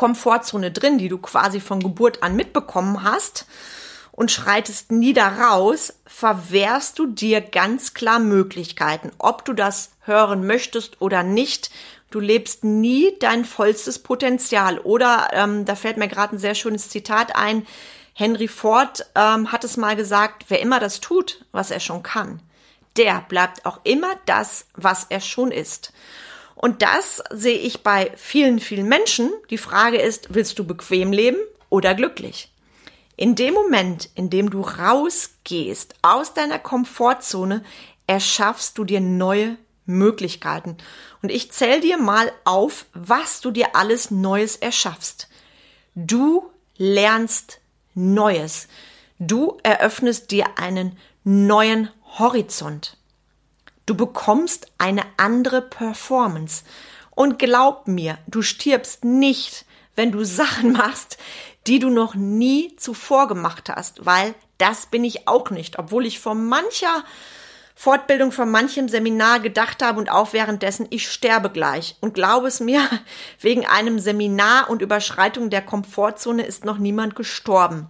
Komfortzone 0.02 0.72
drin, 0.72 0.98
die 0.98 1.08
du 1.08 1.18
quasi 1.18 1.60
von 1.60 1.78
Geburt 1.78 2.24
an 2.24 2.34
mitbekommen 2.34 3.04
hast, 3.04 3.46
und 4.10 4.32
schreitest 4.32 4.90
nie 4.90 5.12
da 5.12 5.28
raus, 5.28 5.94
verwehrst 6.06 6.98
du 6.98 7.06
dir 7.06 7.40
ganz 7.40 7.94
klar 7.94 8.18
Möglichkeiten, 8.18 9.12
ob 9.18 9.44
du 9.44 9.52
das 9.52 9.92
hören 10.00 10.44
möchtest 10.44 11.00
oder 11.00 11.22
nicht. 11.22 11.70
Du 12.10 12.18
lebst 12.18 12.64
nie 12.64 13.16
dein 13.20 13.44
vollstes 13.44 14.00
Potenzial. 14.00 14.80
Oder 14.80 15.30
ähm, 15.34 15.64
da 15.66 15.76
fällt 15.76 15.98
mir 15.98 16.08
gerade 16.08 16.34
ein 16.34 16.40
sehr 16.40 16.56
schönes 16.56 16.88
Zitat 16.88 17.36
ein. 17.36 17.64
Henry 18.12 18.48
Ford 18.48 19.06
ähm, 19.14 19.52
hat 19.52 19.62
es 19.62 19.76
mal 19.76 19.94
gesagt, 19.94 20.46
wer 20.48 20.60
immer 20.60 20.80
das 20.80 20.98
tut, 20.98 21.44
was 21.52 21.70
er 21.70 21.80
schon 21.80 22.02
kann, 22.02 22.42
der 22.96 23.24
bleibt 23.28 23.64
auch 23.66 23.78
immer 23.84 24.16
das, 24.26 24.66
was 24.74 25.06
er 25.10 25.20
schon 25.20 25.52
ist. 25.52 25.92
Und 26.54 26.82
das 26.82 27.22
sehe 27.30 27.58
ich 27.58 27.82
bei 27.82 28.12
vielen, 28.16 28.60
vielen 28.60 28.88
Menschen. 28.88 29.30
Die 29.50 29.58
Frage 29.58 29.98
ist, 29.98 30.34
willst 30.34 30.58
du 30.58 30.64
bequem 30.64 31.12
leben 31.12 31.38
oder 31.70 31.94
glücklich? 31.94 32.52
In 33.16 33.34
dem 33.34 33.54
Moment, 33.54 34.08
in 34.14 34.30
dem 34.30 34.50
du 34.50 34.62
rausgehst 34.62 35.94
aus 36.02 36.34
deiner 36.34 36.58
Komfortzone, 36.58 37.62
erschaffst 38.06 38.78
du 38.78 38.84
dir 38.84 39.00
neue 39.00 39.58
Möglichkeiten. 39.86 40.76
Und 41.22 41.30
ich 41.30 41.52
zähl 41.52 41.80
dir 41.80 41.98
mal 41.98 42.32
auf, 42.44 42.86
was 42.94 43.40
du 43.40 43.50
dir 43.50 43.74
alles 43.76 44.10
Neues 44.10 44.56
erschaffst. 44.56 45.28
Du 45.94 46.50
lernst 46.76 47.60
Neues. 47.94 48.68
Du 49.18 49.58
eröffnest 49.62 50.30
dir 50.30 50.58
einen 50.58 50.98
neuen 51.24 51.90
Horizont. 52.18 52.96
Du 53.86 53.94
bekommst 53.94 54.66
eine 54.78 55.02
andere 55.16 55.62
Performance. 55.62 56.64
Und 57.10 57.38
glaub 57.38 57.88
mir, 57.88 58.18
du 58.26 58.42
stirbst 58.42 59.04
nicht, 59.04 59.64
wenn 59.94 60.12
du 60.12 60.24
Sachen 60.24 60.72
machst, 60.74 61.18
die 61.66 61.78
du 61.78 61.90
noch 61.90 62.14
nie 62.14 62.74
zuvor 62.76 63.28
gemacht 63.28 63.68
hast, 63.68 64.04
weil 64.04 64.34
das 64.58 64.86
bin 64.86 65.04
ich 65.04 65.28
auch 65.28 65.50
nicht, 65.50 65.78
obwohl 65.78 66.06
ich 66.06 66.20
vor 66.20 66.34
mancher 66.34 67.04
Fortbildung 67.74 68.30
von 68.30 68.50
manchem 68.50 68.88
Seminar 68.88 69.40
gedacht 69.40 69.82
habe 69.82 69.98
und 69.98 70.10
auch 70.10 70.32
währenddessen, 70.32 70.86
ich 70.90 71.10
sterbe 71.10 71.50
gleich. 71.50 71.96
Und 72.00 72.14
glaube 72.14 72.46
es 72.46 72.60
mir, 72.60 72.80
wegen 73.40 73.66
einem 73.66 73.98
Seminar 73.98 74.70
und 74.70 74.82
Überschreitung 74.82 75.50
der 75.50 75.62
Komfortzone 75.62 76.44
ist 76.44 76.64
noch 76.64 76.78
niemand 76.78 77.16
gestorben. 77.16 77.88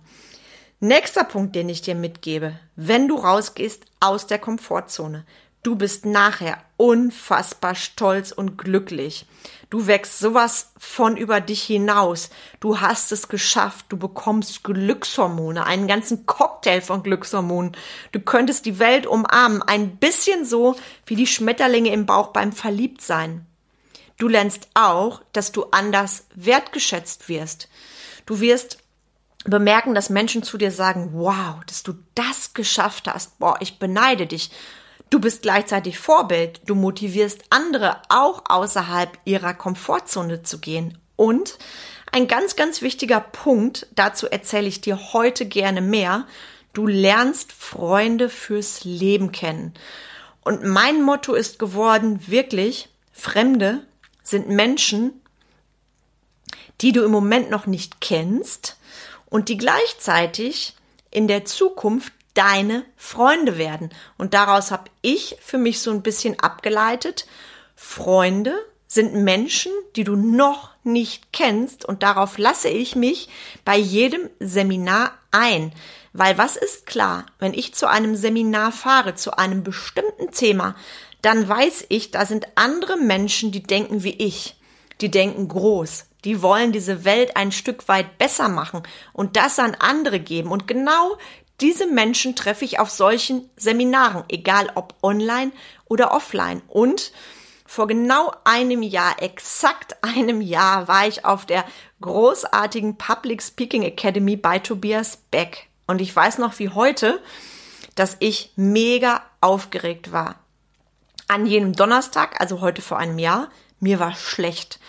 Nächster 0.80 1.24
Punkt, 1.24 1.54
den 1.54 1.68
ich 1.68 1.82
dir 1.82 1.94
mitgebe, 1.94 2.58
wenn 2.74 3.06
du 3.06 3.16
rausgehst 3.16 3.84
aus 4.00 4.26
der 4.26 4.38
Komfortzone, 4.38 5.24
Du 5.62 5.76
bist 5.76 6.04
nachher 6.04 6.58
unfassbar 6.76 7.76
stolz 7.76 8.32
und 8.32 8.58
glücklich. 8.58 9.26
Du 9.70 9.86
wächst 9.86 10.18
sowas 10.18 10.72
von 10.76 11.16
über 11.16 11.40
dich 11.40 11.62
hinaus. 11.62 12.30
Du 12.58 12.80
hast 12.80 13.12
es 13.12 13.28
geschafft. 13.28 13.86
Du 13.88 13.96
bekommst 13.96 14.64
Glückshormone, 14.64 15.64
einen 15.64 15.86
ganzen 15.86 16.26
Cocktail 16.26 16.80
von 16.80 17.04
Glückshormonen. 17.04 17.76
Du 18.10 18.18
könntest 18.18 18.66
die 18.66 18.80
Welt 18.80 19.06
umarmen, 19.06 19.62
ein 19.62 19.96
bisschen 19.98 20.44
so 20.44 20.74
wie 21.06 21.14
die 21.14 21.28
Schmetterlinge 21.28 21.92
im 21.92 22.06
Bauch 22.06 22.28
beim 22.28 22.50
Verliebtsein. 22.50 23.46
Du 24.18 24.26
lernst 24.26 24.68
auch, 24.74 25.22
dass 25.32 25.52
du 25.52 25.66
anders 25.70 26.26
wertgeschätzt 26.34 27.28
wirst. 27.28 27.68
Du 28.26 28.40
wirst 28.40 28.78
bemerken, 29.44 29.94
dass 29.94 30.10
Menschen 30.10 30.42
zu 30.42 30.58
dir 30.58 30.72
sagen, 30.72 31.10
wow, 31.12 31.64
dass 31.66 31.84
du 31.84 31.94
das 32.16 32.52
geschafft 32.52 33.06
hast. 33.06 33.38
Boah, 33.38 33.56
ich 33.60 33.78
beneide 33.78 34.26
dich. 34.26 34.50
Du 35.12 35.20
bist 35.20 35.42
gleichzeitig 35.42 35.98
Vorbild. 35.98 36.62
Du 36.64 36.74
motivierst 36.74 37.42
andere 37.50 38.00
auch 38.08 38.44
außerhalb 38.46 39.18
ihrer 39.26 39.52
Komfortzone 39.52 40.42
zu 40.42 40.58
gehen. 40.58 40.96
Und 41.16 41.58
ein 42.10 42.28
ganz, 42.28 42.56
ganz 42.56 42.80
wichtiger 42.80 43.20
Punkt, 43.20 43.86
dazu 43.94 44.26
erzähle 44.26 44.68
ich 44.68 44.80
dir 44.80 45.12
heute 45.12 45.44
gerne 45.44 45.82
mehr. 45.82 46.26
Du 46.72 46.86
lernst 46.86 47.52
Freunde 47.52 48.30
fürs 48.30 48.84
Leben 48.84 49.32
kennen. 49.32 49.74
Und 50.40 50.64
mein 50.64 51.02
Motto 51.02 51.34
ist 51.34 51.58
geworden, 51.58 52.26
wirklich, 52.28 52.88
Fremde 53.12 53.86
sind 54.22 54.48
Menschen, 54.48 55.20
die 56.80 56.92
du 56.92 57.04
im 57.04 57.10
Moment 57.10 57.50
noch 57.50 57.66
nicht 57.66 58.00
kennst 58.00 58.78
und 59.26 59.50
die 59.50 59.58
gleichzeitig 59.58 60.74
in 61.10 61.28
der 61.28 61.44
Zukunft 61.44 62.14
deine 62.34 62.84
Freunde 62.96 63.58
werden. 63.58 63.90
Und 64.18 64.34
daraus 64.34 64.70
habe 64.70 64.90
ich 65.02 65.36
für 65.40 65.58
mich 65.58 65.80
so 65.80 65.90
ein 65.90 66.02
bisschen 66.02 66.38
abgeleitet, 66.40 67.26
Freunde 67.76 68.54
sind 68.86 69.14
Menschen, 69.14 69.72
die 69.96 70.04
du 70.04 70.16
noch 70.16 70.70
nicht 70.84 71.32
kennst 71.32 71.84
und 71.84 72.02
darauf 72.02 72.36
lasse 72.36 72.68
ich 72.68 72.94
mich 72.94 73.28
bei 73.64 73.76
jedem 73.76 74.28
Seminar 74.38 75.12
ein. 75.30 75.72
Weil 76.12 76.36
was 76.36 76.56
ist 76.56 76.86
klar, 76.86 77.24
wenn 77.38 77.54
ich 77.54 77.74
zu 77.74 77.88
einem 77.88 78.16
Seminar 78.16 78.70
fahre, 78.70 79.14
zu 79.14 79.36
einem 79.38 79.62
bestimmten 79.62 80.30
Thema, 80.30 80.76
dann 81.22 81.48
weiß 81.48 81.86
ich, 81.88 82.10
da 82.10 82.26
sind 82.26 82.46
andere 82.56 82.98
Menschen, 82.98 83.50
die 83.50 83.62
denken 83.62 84.02
wie 84.02 84.14
ich. 84.14 84.56
Die 85.00 85.10
denken 85.10 85.48
groß. 85.48 86.06
Die 86.24 86.42
wollen 86.42 86.70
diese 86.70 87.04
Welt 87.04 87.36
ein 87.36 87.50
Stück 87.50 87.88
weit 87.88 88.18
besser 88.18 88.48
machen 88.48 88.82
und 89.12 89.36
das 89.36 89.58
an 89.58 89.74
andere 89.74 90.20
geben. 90.20 90.50
Und 90.50 90.68
genau 90.68 91.16
diese 91.62 91.86
Menschen 91.86 92.34
treffe 92.34 92.64
ich 92.64 92.78
auf 92.80 92.90
solchen 92.90 93.48
Seminaren, 93.56 94.24
egal 94.28 94.70
ob 94.74 94.94
online 95.02 95.52
oder 95.86 96.12
offline. 96.12 96.60
Und 96.66 97.12
vor 97.64 97.86
genau 97.86 98.32
einem 98.44 98.82
Jahr, 98.82 99.22
exakt 99.22 99.96
einem 100.02 100.40
Jahr, 100.40 100.88
war 100.88 101.06
ich 101.06 101.24
auf 101.24 101.46
der 101.46 101.64
großartigen 102.00 102.98
Public 102.98 103.42
Speaking 103.42 103.82
Academy 103.84 104.36
bei 104.36 104.58
Tobias 104.58 105.18
Beck. 105.30 105.68
Und 105.86 106.00
ich 106.00 106.14
weiß 106.14 106.38
noch 106.38 106.58
wie 106.58 106.68
heute, 106.68 107.22
dass 107.94 108.16
ich 108.18 108.52
mega 108.56 109.22
aufgeregt 109.40 110.12
war. 110.12 110.40
An 111.28 111.46
jenem 111.46 111.74
Donnerstag, 111.74 112.40
also 112.40 112.60
heute 112.60 112.82
vor 112.82 112.98
einem 112.98 113.18
Jahr, 113.18 113.50
mir 113.78 113.98
war 114.00 114.14
schlecht. 114.14 114.80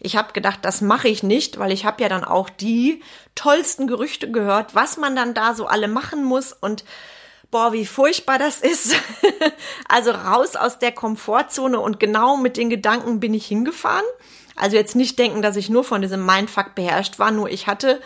Ich 0.00 0.16
habe 0.16 0.32
gedacht, 0.32 0.60
das 0.62 0.80
mache 0.80 1.08
ich 1.08 1.22
nicht, 1.22 1.58
weil 1.58 1.72
ich 1.72 1.84
habe 1.84 2.02
ja 2.02 2.08
dann 2.08 2.24
auch 2.24 2.50
die 2.50 3.02
tollsten 3.34 3.86
Gerüchte 3.86 4.30
gehört, 4.30 4.74
was 4.74 4.96
man 4.96 5.16
dann 5.16 5.34
da 5.34 5.54
so 5.54 5.66
alle 5.66 5.88
machen 5.88 6.24
muss 6.24 6.52
und 6.52 6.84
boah, 7.50 7.72
wie 7.72 7.86
furchtbar 7.86 8.38
das 8.38 8.60
ist. 8.60 8.94
also 9.88 10.12
raus 10.12 10.54
aus 10.54 10.78
der 10.78 10.92
Komfortzone 10.92 11.80
und 11.80 11.98
genau 11.98 12.36
mit 12.36 12.56
den 12.56 12.70
Gedanken 12.70 13.20
bin 13.20 13.34
ich 13.34 13.46
hingefahren. 13.46 14.04
Also 14.54 14.76
jetzt 14.76 14.96
nicht 14.96 15.18
denken, 15.18 15.42
dass 15.42 15.56
ich 15.56 15.68
nur 15.68 15.84
von 15.84 16.02
diesem 16.02 16.24
Mindfuck 16.24 16.74
beherrscht 16.74 17.18
war, 17.18 17.30
nur 17.30 17.48
ich 17.50 17.66
hatte 17.66 18.00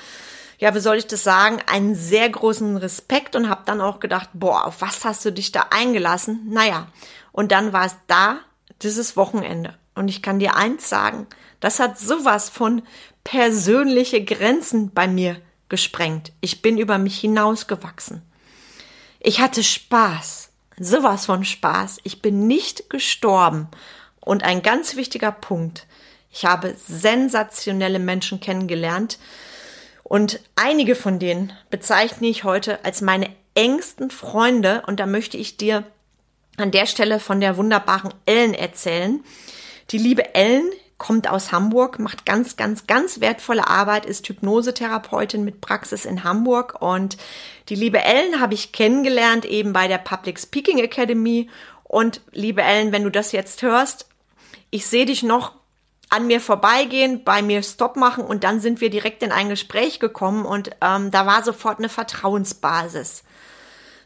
ja, 0.63 0.77
wie 0.77 0.81
soll 0.81 0.95
ich 0.95 1.09
das 1.09 1.25
sagen, 1.25 1.59
einen 1.67 1.97
sehr 1.97 2.31
großen 2.31 2.77
Respekt 2.77 3.35
und 3.35 3.49
habe 3.49 3.63
dann 3.65 3.81
auch 3.81 3.99
gedacht, 3.99 4.29
boah, 4.33 4.65
auf 4.65 4.81
was 4.81 5.05
hast 5.05 5.25
du 5.25 5.33
dich 5.33 5.51
da 5.51 5.67
eingelassen? 5.71 6.47
Naja, 6.51 6.87
und 7.33 7.51
dann 7.51 7.73
war 7.73 7.85
es 7.85 7.97
da, 8.07 8.37
dieses 8.81 9.17
Wochenende. 9.17 9.77
Und 9.97 10.07
ich 10.07 10.23
kann 10.23 10.39
dir 10.39 10.55
eins 10.55 10.89
sagen, 10.89 11.27
das 11.63 11.79
hat 11.79 11.97
sowas 11.97 12.51
von 12.51 12.83
persönliche 13.23 14.23
Grenzen 14.25 14.91
bei 14.91 15.07
mir 15.07 15.41
gesprengt. 15.69 16.33
Ich 16.41 16.61
bin 16.61 16.77
über 16.77 16.99
mich 16.99 17.21
hinausgewachsen. 17.21 18.21
Ich 19.21 19.41
hatte 19.41 19.63
Spaß, 19.63 20.51
sowas 20.77 21.27
von 21.27 21.45
Spaß. 21.45 22.01
Ich 22.03 22.21
bin 22.21 22.49
nicht 22.49 22.91
gestorben. 22.91 23.69
Und 24.21 24.43
ein 24.43 24.63
ganz 24.63 24.97
wichtiger 24.97 25.31
Punkt, 25.31 25.87
ich 26.33 26.47
habe 26.47 26.75
sensationelle 26.89 28.01
Menschen 28.01 28.41
kennengelernt 28.41 29.21
und 30.03 30.41
einige 30.57 30.97
von 30.97 31.21
denen 31.21 31.53
bezeichne 31.71 32.27
ich 32.27 32.43
heute 32.43 32.85
als 32.85 33.03
meine 33.03 33.29
engsten 33.55 34.11
Freunde 34.11 34.83
und 34.89 34.99
da 34.99 35.07
möchte 35.07 35.37
ich 35.37 35.59
dir 35.59 35.85
an 36.57 36.73
der 36.73 36.87
Stelle 36.87 37.21
von 37.21 37.41
der 37.41 37.57
wunderbaren 37.57 38.13
Ellen 38.27 38.55
erzählen. 38.55 39.23
Die 39.91 39.99
liebe 39.99 40.35
Ellen 40.35 40.69
kommt 41.03 41.29
aus 41.29 41.51
Hamburg, 41.51 41.99
macht 41.99 42.25
ganz, 42.25 42.55
ganz, 42.55 42.87
ganz 42.87 43.21
wertvolle 43.21 43.67
Arbeit, 43.67 44.07
ist 44.07 44.29
Hypnosetherapeutin 44.29 45.43
mit 45.43 45.61
Praxis 45.61 46.05
in 46.05 46.23
Hamburg. 46.23 46.81
Und 46.81 47.17
die 47.69 47.75
liebe 47.75 48.01
Ellen 48.01 48.41
habe 48.41 48.55
ich 48.55 48.71
kennengelernt 48.71 49.45
eben 49.45 49.73
bei 49.73 49.89
der 49.89 49.99
Public 49.99 50.39
Speaking 50.39 50.79
Academy. 50.79 51.51
Und 51.83 52.21
liebe 52.31 52.63
Ellen, 52.63 52.93
wenn 52.93 53.03
du 53.03 53.11
das 53.11 53.33
jetzt 53.33 53.63
hörst, 53.63 54.07
ich 54.71 54.87
sehe 54.87 55.05
dich 55.05 55.25
noch 55.25 55.55
an 56.09 56.29
mir 56.29 56.41
vorbeigehen, 56.41 57.25
bei 57.25 57.43
mir 57.43 57.65
Stopp 57.65 57.97
machen 57.97 58.23
und 58.23 58.45
dann 58.45 58.61
sind 58.61 58.81
wir 58.81 58.89
direkt 58.89 59.25
in 59.25 59.33
ein 59.33 59.49
Gespräch 59.49 59.99
gekommen 59.99 60.45
und 60.45 60.71
ähm, 60.83 61.11
da 61.11 61.27
war 61.27 61.43
sofort 61.43 61.81
eine 61.81 61.89
Vertrauensbasis. 61.89 63.25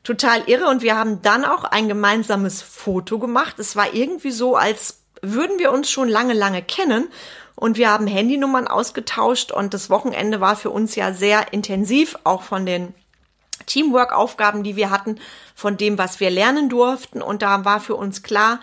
Total 0.03 0.49
irre 0.49 0.69
und 0.69 0.81
wir 0.81 0.97
haben 0.97 1.21
dann 1.21 1.45
auch 1.45 1.65
ein 1.65 1.88
gemeinsames 1.88 2.62
Foto 2.62 3.19
gemacht. 3.19 3.59
Es 3.59 3.76
war 3.76 3.93
irgendwie 3.93 4.31
so, 4.31 4.57
als 4.57 5.03
würden 5.23 5.58
wir 5.58 5.73
uns 5.73 5.90
schon 5.90 6.08
lange, 6.08 6.35
lange 6.35 6.62
kennen 6.62 7.08
und 7.54 7.76
wir 7.76 7.90
haben 7.90 8.06
Handynummern 8.06 8.68
ausgetauscht 8.68 9.50
und 9.52 9.75
das 9.75 9.90
Wochenende 9.90 10.40
war 10.40 10.56
für 10.56 10.70
uns 10.70 10.94
ja 10.94 11.12
sehr 11.12 11.52
intensiv, 11.52 12.18
auch 12.25 12.42
von 12.42 12.66
den 12.66 12.94
Teamwork-Aufgaben, 13.66 14.62
die 14.62 14.76
wir 14.76 14.90
hatten, 14.90 15.18
von 15.54 15.76
dem, 15.76 15.99
was 15.99 16.20
wir 16.20 16.30
lernen 16.30 16.68
durften 16.68 17.23
und 17.23 17.42
da 17.42 17.64
war 17.64 17.80
für 17.80 17.96
uns 17.96 18.23
klar, 18.23 18.61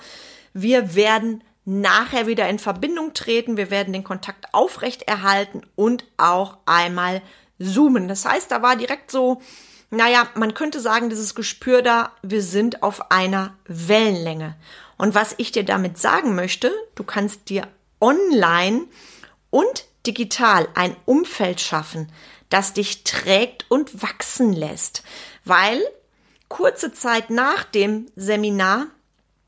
wir 0.54 0.96
werden 0.96 1.44
nachher 1.66 2.28
wieder 2.28 2.48
in 2.50 2.60
Verbindung 2.60 3.14
treten, 3.14 3.58
wir 3.58 3.72
werden 3.72 3.94
den 3.94 4.04
Kontakt 4.04 4.54
aufrechterhalten 4.54 5.62
und 5.76 6.06
auch 6.18 6.58
einmal 6.66 7.22
zoomen. 7.60 8.08
Das 8.08 8.26
heißt, 8.26 8.52
da 8.52 8.62
war 8.62 8.76
direkt 8.76 9.12
so, 9.12 9.42
naja, 9.90 10.28
man 10.36 10.54
könnte 10.54 10.80
sagen, 10.80 11.10
dieses 11.10 11.36
Gespür 11.36 11.82
da, 11.82 12.12
wir 12.22 12.42
sind 12.42 12.84
auf 12.84 13.12
einer 13.12 13.54
Wellenlänge. 13.68 14.56
Und 14.98 15.16
was 15.16 15.36
ich 15.38 15.52
dir 15.52 15.64
damit 15.64 15.98
sagen 15.98 16.36
möchte, 16.36 16.72
du 16.96 17.04
kannst 17.04 17.50
dir 17.50 17.68
online 18.00 18.86
und 19.50 19.86
digital 20.06 20.68
ein 20.76 20.96
Umfeld 21.06 21.62
schaffen, 21.62 22.12
das 22.50 22.74
dich 22.74 23.04
trägt 23.04 23.66
und 23.70 24.04
wachsen 24.04 24.54
lässt. 24.54 25.04
Weil 25.46 25.82
kurze 26.50 26.94
Zeit 26.94 27.30
nach 27.30 27.64
dem 27.64 28.08
Seminar 28.16 28.88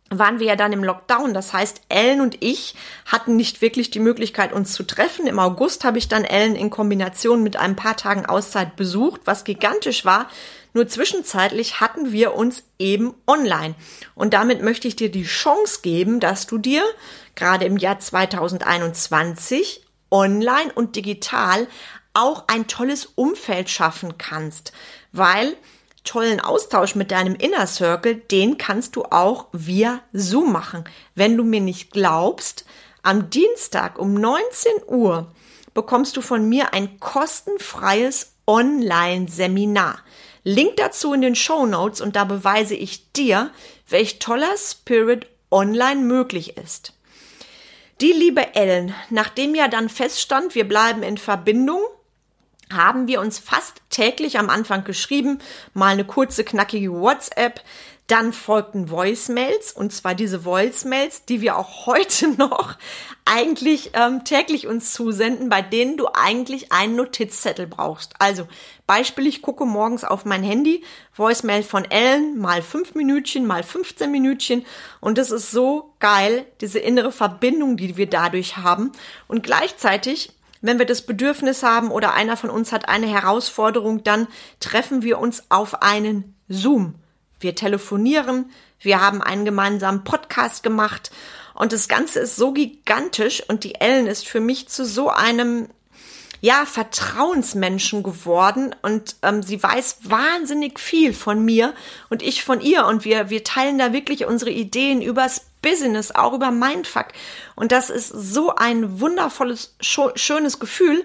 waren 0.09 0.39
wir 0.39 0.47
ja 0.47 0.55
dann 0.55 0.73
im 0.73 0.83
Lockdown. 0.83 1.33
Das 1.33 1.51
heißt, 1.51 1.81
Ellen 1.89 2.21
und 2.21 2.37
ich 2.43 2.75
hatten 3.05 3.35
nicht 3.35 3.61
wirklich 3.61 3.89
die 3.89 3.99
Möglichkeit, 3.99 4.53
uns 4.53 4.73
zu 4.73 4.83
treffen. 4.83 5.27
Im 5.27 5.39
August 5.39 5.83
habe 5.83 5.97
ich 5.97 6.07
dann 6.07 6.25
Ellen 6.25 6.55
in 6.55 6.69
Kombination 6.69 7.41
mit 7.41 7.57
ein 7.57 7.75
paar 7.75 7.97
Tagen 7.97 8.25
Auszeit 8.25 8.75
besucht, 8.75 9.21
was 9.25 9.43
gigantisch 9.43 10.05
war, 10.05 10.29
nur 10.73 10.87
zwischenzeitlich 10.89 11.79
hatten 11.79 12.11
wir 12.11 12.35
uns 12.35 12.63
eben 12.77 13.13
online. 13.27 13.75
Und 14.13 14.33
damit 14.33 14.61
möchte 14.61 14.89
ich 14.89 14.97
dir 14.97 15.09
die 15.09 15.23
Chance 15.23 15.79
geben, 15.81 16.19
dass 16.19 16.47
du 16.47 16.57
dir 16.57 16.83
gerade 17.35 17.63
im 17.63 17.77
Jahr 17.77 17.99
2021 17.99 19.85
online 20.11 20.73
und 20.73 20.97
digital 20.97 21.67
auch 22.13 22.45
ein 22.47 22.67
tolles 22.67 23.05
Umfeld 23.05 23.69
schaffen 23.69 24.17
kannst, 24.17 24.73
weil 25.13 25.55
tollen 26.05 26.39
Austausch 26.39 26.95
mit 26.95 27.11
deinem 27.11 27.35
Inner 27.35 27.67
Circle, 27.67 28.15
den 28.15 28.57
kannst 28.57 28.95
du 28.95 29.03
auch 29.03 29.47
via 29.51 30.01
Zoom 30.13 30.53
machen. 30.53 30.85
Wenn 31.15 31.35
du 31.35 31.43
mir 31.43 31.59
nicht 31.59 31.91
glaubst, 31.91 32.65
am 33.03 33.29
Dienstag 33.29 33.99
um 33.99 34.13
19 34.13 34.71
Uhr 34.87 35.27
bekommst 35.73 36.15
du 36.17 36.21
von 36.21 36.47
mir 36.47 36.73
ein 36.73 36.99
kostenfreies 36.99 38.33
Online-Seminar. 38.47 39.99
Link 40.43 40.77
dazu 40.77 41.13
in 41.13 41.21
den 41.21 41.35
Show 41.35 41.65
Notes 41.65 42.01
und 42.01 42.15
da 42.15 42.23
beweise 42.23 42.75
ich 42.75 43.11
dir, 43.11 43.51
welch 43.89 44.19
toller 44.19 44.55
Spirit 44.57 45.27
online 45.51 46.01
möglich 46.01 46.57
ist. 46.57 46.93
Die 48.01 48.11
liebe 48.11 48.55
Ellen, 48.55 48.93
nachdem 49.09 49.55
ja 49.55 49.67
dann 49.67 49.89
feststand, 49.89 50.53
wir 50.53 50.67
bleiben 50.67 51.01
in 51.01 51.17
Verbindung, 51.17 51.81
haben 52.71 53.07
wir 53.07 53.21
uns 53.21 53.39
fast 53.39 53.81
täglich 53.89 54.39
am 54.39 54.49
Anfang 54.49 54.83
geschrieben, 54.83 55.39
mal 55.73 55.93
eine 55.93 56.05
kurze, 56.05 56.43
knackige 56.43 56.91
WhatsApp, 56.91 57.61
dann 58.07 58.33
folgten 58.33 58.91
Voicemails, 58.91 59.71
und 59.71 59.91
zwar 59.91 60.13
diese 60.13 60.45
Voicemails, 60.45 61.25
die 61.25 61.41
wir 61.41 61.57
auch 61.57 61.87
heute 61.87 62.27
noch 62.37 62.75
eigentlich 63.25 63.91
ähm, 63.93 64.23
täglich 64.23 64.67
uns 64.67 64.93
zusenden, 64.93 65.49
bei 65.49 65.63
denen 65.63 65.97
du 65.97 66.07
eigentlich 66.13 66.71
einen 66.71 66.95
Notizzettel 66.95 67.65
brauchst. 67.65 68.13
Also 68.19 68.47
Beispiel, 68.85 69.25
ich 69.25 69.41
gucke 69.41 69.65
morgens 69.65 70.03
auf 70.03 70.23
mein 70.23 70.43
Handy, 70.43 70.83
Voicemail 71.15 71.63
von 71.63 71.85
Ellen, 71.85 72.37
mal 72.37 72.61
fünf 72.61 72.93
Minütchen, 72.93 73.47
mal 73.47 73.63
15 73.63 74.11
Minütchen. 74.11 74.63
Und 75.01 75.17
das 75.17 75.31
ist 75.31 75.49
so 75.49 75.93
geil, 75.99 76.45
diese 76.61 76.77
innere 76.77 77.11
Verbindung, 77.11 77.77
die 77.77 77.97
wir 77.97 78.07
dadurch 78.07 78.57
haben. 78.57 78.91
Und 79.27 79.41
gleichzeitig 79.41 80.31
wenn 80.65 80.79
wir 80.79 80.85
das 80.85 81.03
Bedürfnis 81.03 81.63
haben 81.63 81.91
oder 81.91 82.13
einer 82.13 82.37
von 82.37 82.49
uns 82.49 82.71
hat 82.71 82.89
eine 82.89 83.07
Herausforderung, 83.07 84.03
dann 84.03 84.27
treffen 84.59 85.03
wir 85.03 85.19
uns 85.19 85.43
auf 85.49 85.81
einen 85.81 86.35
Zoom. 86.47 86.95
Wir 87.39 87.55
telefonieren, 87.55 88.51
wir 88.79 89.01
haben 89.01 89.21
einen 89.21 89.45
gemeinsamen 89.45 90.03
Podcast 90.03 90.63
gemacht 90.63 91.11
und 91.53 91.71
das 91.71 91.87
Ganze 91.87 92.19
ist 92.19 92.35
so 92.35 92.51
gigantisch 92.51 93.43
und 93.47 93.63
die 93.63 93.75
Ellen 93.75 94.07
ist 94.07 94.27
für 94.27 94.39
mich 94.39 94.67
zu 94.67 94.85
so 94.85 95.09
einem 95.09 95.69
ja, 96.41 96.65
Vertrauensmenschen 96.65 98.03
geworden 98.03 98.75
und 98.81 99.15
ähm, 99.23 99.41
sie 99.41 99.61
weiß 99.61 99.99
wahnsinnig 100.03 100.79
viel 100.79 101.13
von 101.13 101.43
mir 101.43 101.73
und 102.09 102.21
ich 102.21 102.43
von 102.43 102.61
ihr 102.61 102.85
und 102.85 103.05
wir, 103.05 103.29
wir 103.29 103.43
teilen 103.43 103.77
da 103.77 103.93
wirklich 103.93 104.25
unsere 104.25 104.51
Ideen 104.51 105.01
übers 105.01 105.47
Business, 105.65 106.11
auch 106.11 106.33
über 106.33 106.51
Mindfuck. 106.51 107.07
Und 107.55 107.71
das 107.71 107.89
ist 107.89 108.09
so 108.09 108.55
ein 108.55 109.01
wundervolles, 109.01 109.75
schönes 109.81 110.59
Gefühl. 110.59 111.03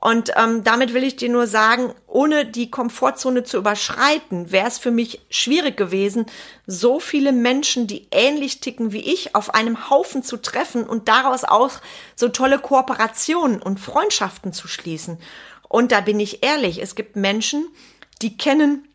Und 0.00 0.32
ähm, 0.34 0.64
damit 0.64 0.94
will 0.94 1.04
ich 1.04 1.16
dir 1.16 1.28
nur 1.28 1.46
sagen, 1.46 1.94
ohne 2.06 2.46
die 2.46 2.70
Komfortzone 2.70 3.44
zu 3.44 3.58
überschreiten, 3.58 4.50
wäre 4.50 4.66
es 4.66 4.78
für 4.78 4.90
mich 4.90 5.20
schwierig 5.28 5.76
gewesen, 5.76 6.26
so 6.66 7.00
viele 7.00 7.32
Menschen, 7.32 7.86
die 7.86 8.08
ähnlich 8.10 8.60
ticken 8.60 8.92
wie 8.92 9.12
ich, 9.12 9.34
auf 9.34 9.54
einem 9.54 9.90
Haufen 9.90 10.22
zu 10.22 10.38
treffen 10.38 10.84
und 10.84 11.08
daraus 11.08 11.44
auch 11.44 11.70
so 12.16 12.28
tolle 12.28 12.58
Kooperationen 12.58 13.62
und 13.62 13.78
Freundschaften 13.78 14.54
zu 14.54 14.68
schließen. 14.68 15.18
Und 15.68 15.92
da 15.92 16.00
bin 16.00 16.18
ich 16.18 16.42
ehrlich, 16.42 16.82
es 16.82 16.94
gibt 16.94 17.14
Menschen, 17.14 17.68
die 18.22 18.36
kennen 18.38 18.88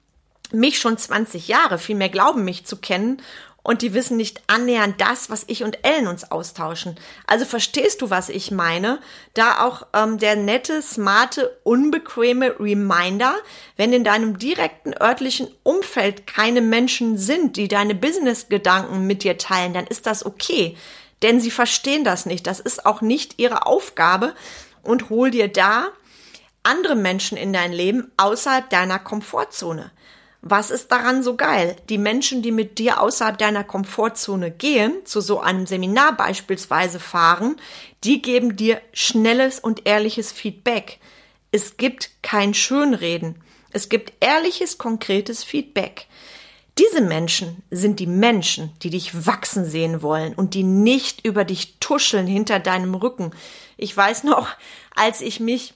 mich 0.52 0.80
schon 0.80 0.98
20 0.98 1.48
Jahre, 1.48 1.78
vielmehr 1.78 2.10
glauben 2.10 2.44
mich 2.44 2.66
zu 2.66 2.78
kennen 2.78 3.22
und 3.66 3.82
die 3.82 3.96
wissen 3.96 4.16
nicht 4.16 4.44
annähernd 4.46 5.02
das, 5.02 5.32
was 5.32 5.44
ich 5.48 5.64
und 5.64 5.80
Ellen 5.84 6.06
uns 6.06 6.30
austauschen. 6.30 7.00
Also 7.26 7.46
verstehst 7.46 8.04
du, 8.04 8.12
was 8.12 8.30
ich 8.30 8.52
meine? 8.52 9.00
Da 9.34 9.66
auch 9.66 9.88
ähm, 9.94 10.20
der 10.20 10.36
nette, 10.36 10.84
smarte, 10.84 11.58
unbequeme 11.64 12.60
Reminder, 12.60 13.34
wenn 13.76 13.92
in 13.92 14.04
deinem 14.04 14.38
direkten 14.38 14.94
örtlichen 14.94 15.48
Umfeld 15.64 16.28
keine 16.28 16.62
Menschen 16.62 17.18
sind, 17.18 17.58
die 17.58 17.68
deine 17.68 17.96
Business-Gedanken 17.96 19.08
mit 19.08 19.24
dir 19.24 19.40
teilen, 19.40 19.74
dann 19.74 19.88
ist 19.88 20.06
das 20.06 20.24
okay. 20.24 20.78
Denn 21.24 21.42
sie 21.42 21.52
verstehen 21.52 22.04
das 22.04 22.28
nicht. 22.28 22.46
Das 22.46 22.60
ist 22.60 22.86
auch 22.86 23.02
nicht 23.02 23.40
ihre 23.40 23.66
Aufgabe. 23.66 24.36
Und 24.84 25.10
hol 25.10 25.32
dir 25.32 25.48
da 25.48 25.88
andere 26.62 26.96
Menschen 26.96 27.36
in 27.36 27.52
dein 27.52 27.74
Leben 27.74 28.12
außerhalb 28.18 28.70
deiner 28.70 29.00
Komfortzone. 29.00 29.90
Was 30.48 30.70
ist 30.70 30.92
daran 30.92 31.24
so 31.24 31.36
geil? 31.36 31.76
Die 31.90 31.98
Menschen, 31.98 32.44
die 32.44 32.52
mit 32.52 32.78
dir 32.78 33.02
außerhalb 33.02 33.36
deiner 33.36 33.64
Komfortzone 33.64 34.52
gehen, 34.52 34.94
zu 35.04 35.20
so 35.20 35.40
einem 35.40 35.66
Seminar 35.66 36.16
beispielsweise 36.16 37.00
fahren, 37.00 37.56
die 38.04 38.22
geben 38.22 38.56
dir 38.56 38.80
schnelles 38.94 39.60
und 39.60 39.88
ehrliches 39.88 40.32
Feedback. 40.32 41.00
Es 41.52 41.78
gibt 41.78 42.12
kein 42.22 42.54
Schönreden. 42.54 43.42
Es 43.72 43.90
gibt 43.90 44.14
ehrliches, 44.20 44.78
konkretes 44.78 45.44
Feedback. 45.44 46.06
Diese 46.78 47.02
Menschen 47.02 47.64
sind 47.72 48.00
die 48.00 48.06
Menschen, 48.06 48.72
die 48.84 48.92
dich 48.92 49.26
wachsen 49.26 49.66
sehen 49.66 50.04
wollen 50.04 50.36
und 50.36 50.54
die 50.54 50.62
nicht 50.64 51.26
über 51.26 51.44
dich 51.44 51.80
tuscheln 51.80 52.28
hinter 52.28 52.60
deinem 52.60 52.94
Rücken. 52.94 53.32
Ich 53.78 53.98
weiß 53.98 54.26
noch, 54.26 54.50
als 54.94 55.22
ich 55.22 55.40
mich 55.40 55.74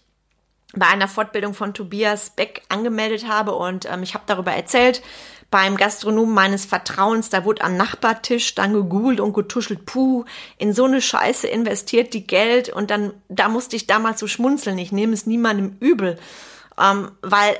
bei 0.73 0.87
einer 0.87 1.07
Fortbildung 1.07 1.53
von 1.53 1.73
Tobias 1.73 2.31
Beck 2.31 2.61
angemeldet 2.69 3.27
habe 3.27 3.55
und 3.55 3.85
ähm, 3.91 4.03
ich 4.03 4.13
habe 4.13 4.23
darüber 4.27 4.51
erzählt 4.51 5.01
beim 5.51 5.77
Gastronomen 5.77 6.33
meines 6.33 6.65
Vertrauens, 6.65 7.29
da 7.29 7.43
wurde 7.43 7.63
am 7.63 7.75
Nachbartisch 7.75 8.53
dann 8.53 8.73
gegoogelt 8.73 9.19
und 9.19 9.33
getuschelt, 9.33 9.85
puh, 9.85 10.25
in 10.57 10.73
so 10.73 10.85
eine 10.85 11.01
Scheiße 11.01 11.47
investiert 11.47 12.13
die 12.13 12.27
Geld 12.27 12.69
und 12.69 12.91
dann, 12.91 13.13
da 13.29 13.49
musste 13.49 13.75
ich 13.75 13.87
damals 13.87 14.19
so 14.19 14.27
schmunzeln, 14.27 14.77
ich 14.77 14.91
nehme 14.91 15.13
es 15.13 15.25
niemandem 15.25 15.75
übel, 15.79 16.19
ähm, 16.79 17.11
weil 17.21 17.57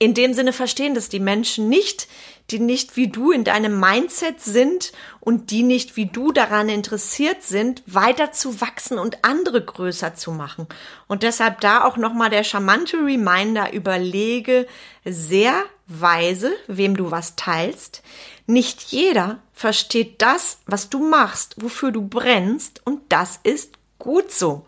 in 0.00 0.14
dem 0.14 0.34
Sinne 0.34 0.52
verstehen 0.52 0.94
das 0.94 1.08
die 1.08 1.20
Menschen 1.20 1.68
nicht, 1.68 2.08
die 2.50 2.58
nicht 2.58 2.96
wie 2.96 3.08
du 3.08 3.30
in 3.30 3.44
deinem 3.44 3.78
Mindset 3.78 4.40
sind 4.40 4.92
und 5.20 5.50
die 5.50 5.62
nicht 5.62 5.96
wie 5.96 6.06
du 6.06 6.32
daran 6.32 6.68
interessiert 6.68 7.42
sind, 7.42 7.82
weiter 7.86 8.32
zu 8.32 8.60
wachsen 8.60 8.98
und 8.98 9.24
andere 9.24 9.64
größer 9.64 10.14
zu 10.14 10.32
machen. 10.32 10.66
Und 11.06 11.22
deshalb 11.22 11.60
da 11.60 11.84
auch 11.84 11.96
nochmal 11.96 12.30
der 12.30 12.44
charmante 12.44 12.98
Reminder, 12.98 13.72
überlege 13.72 14.66
sehr 15.04 15.54
weise, 15.86 16.52
wem 16.66 16.96
du 16.96 17.10
was 17.10 17.36
teilst. 17.36 18.02
Nicht 18.46 18.82
jeder 18.82 19.38
versteht 19.52 20.20
das, 20.20 20.58
was 20.66 20.90
du 20.90 21.08
machst, 21.08 21.54
wofür 21.58 21.92
du 21.92 22.02
brennst 22.02 22.84
und 22.84 23.00
das 23.08 23.38
ist 23.42 23.74
gut 23.98 24.32
so. 24.32 24.66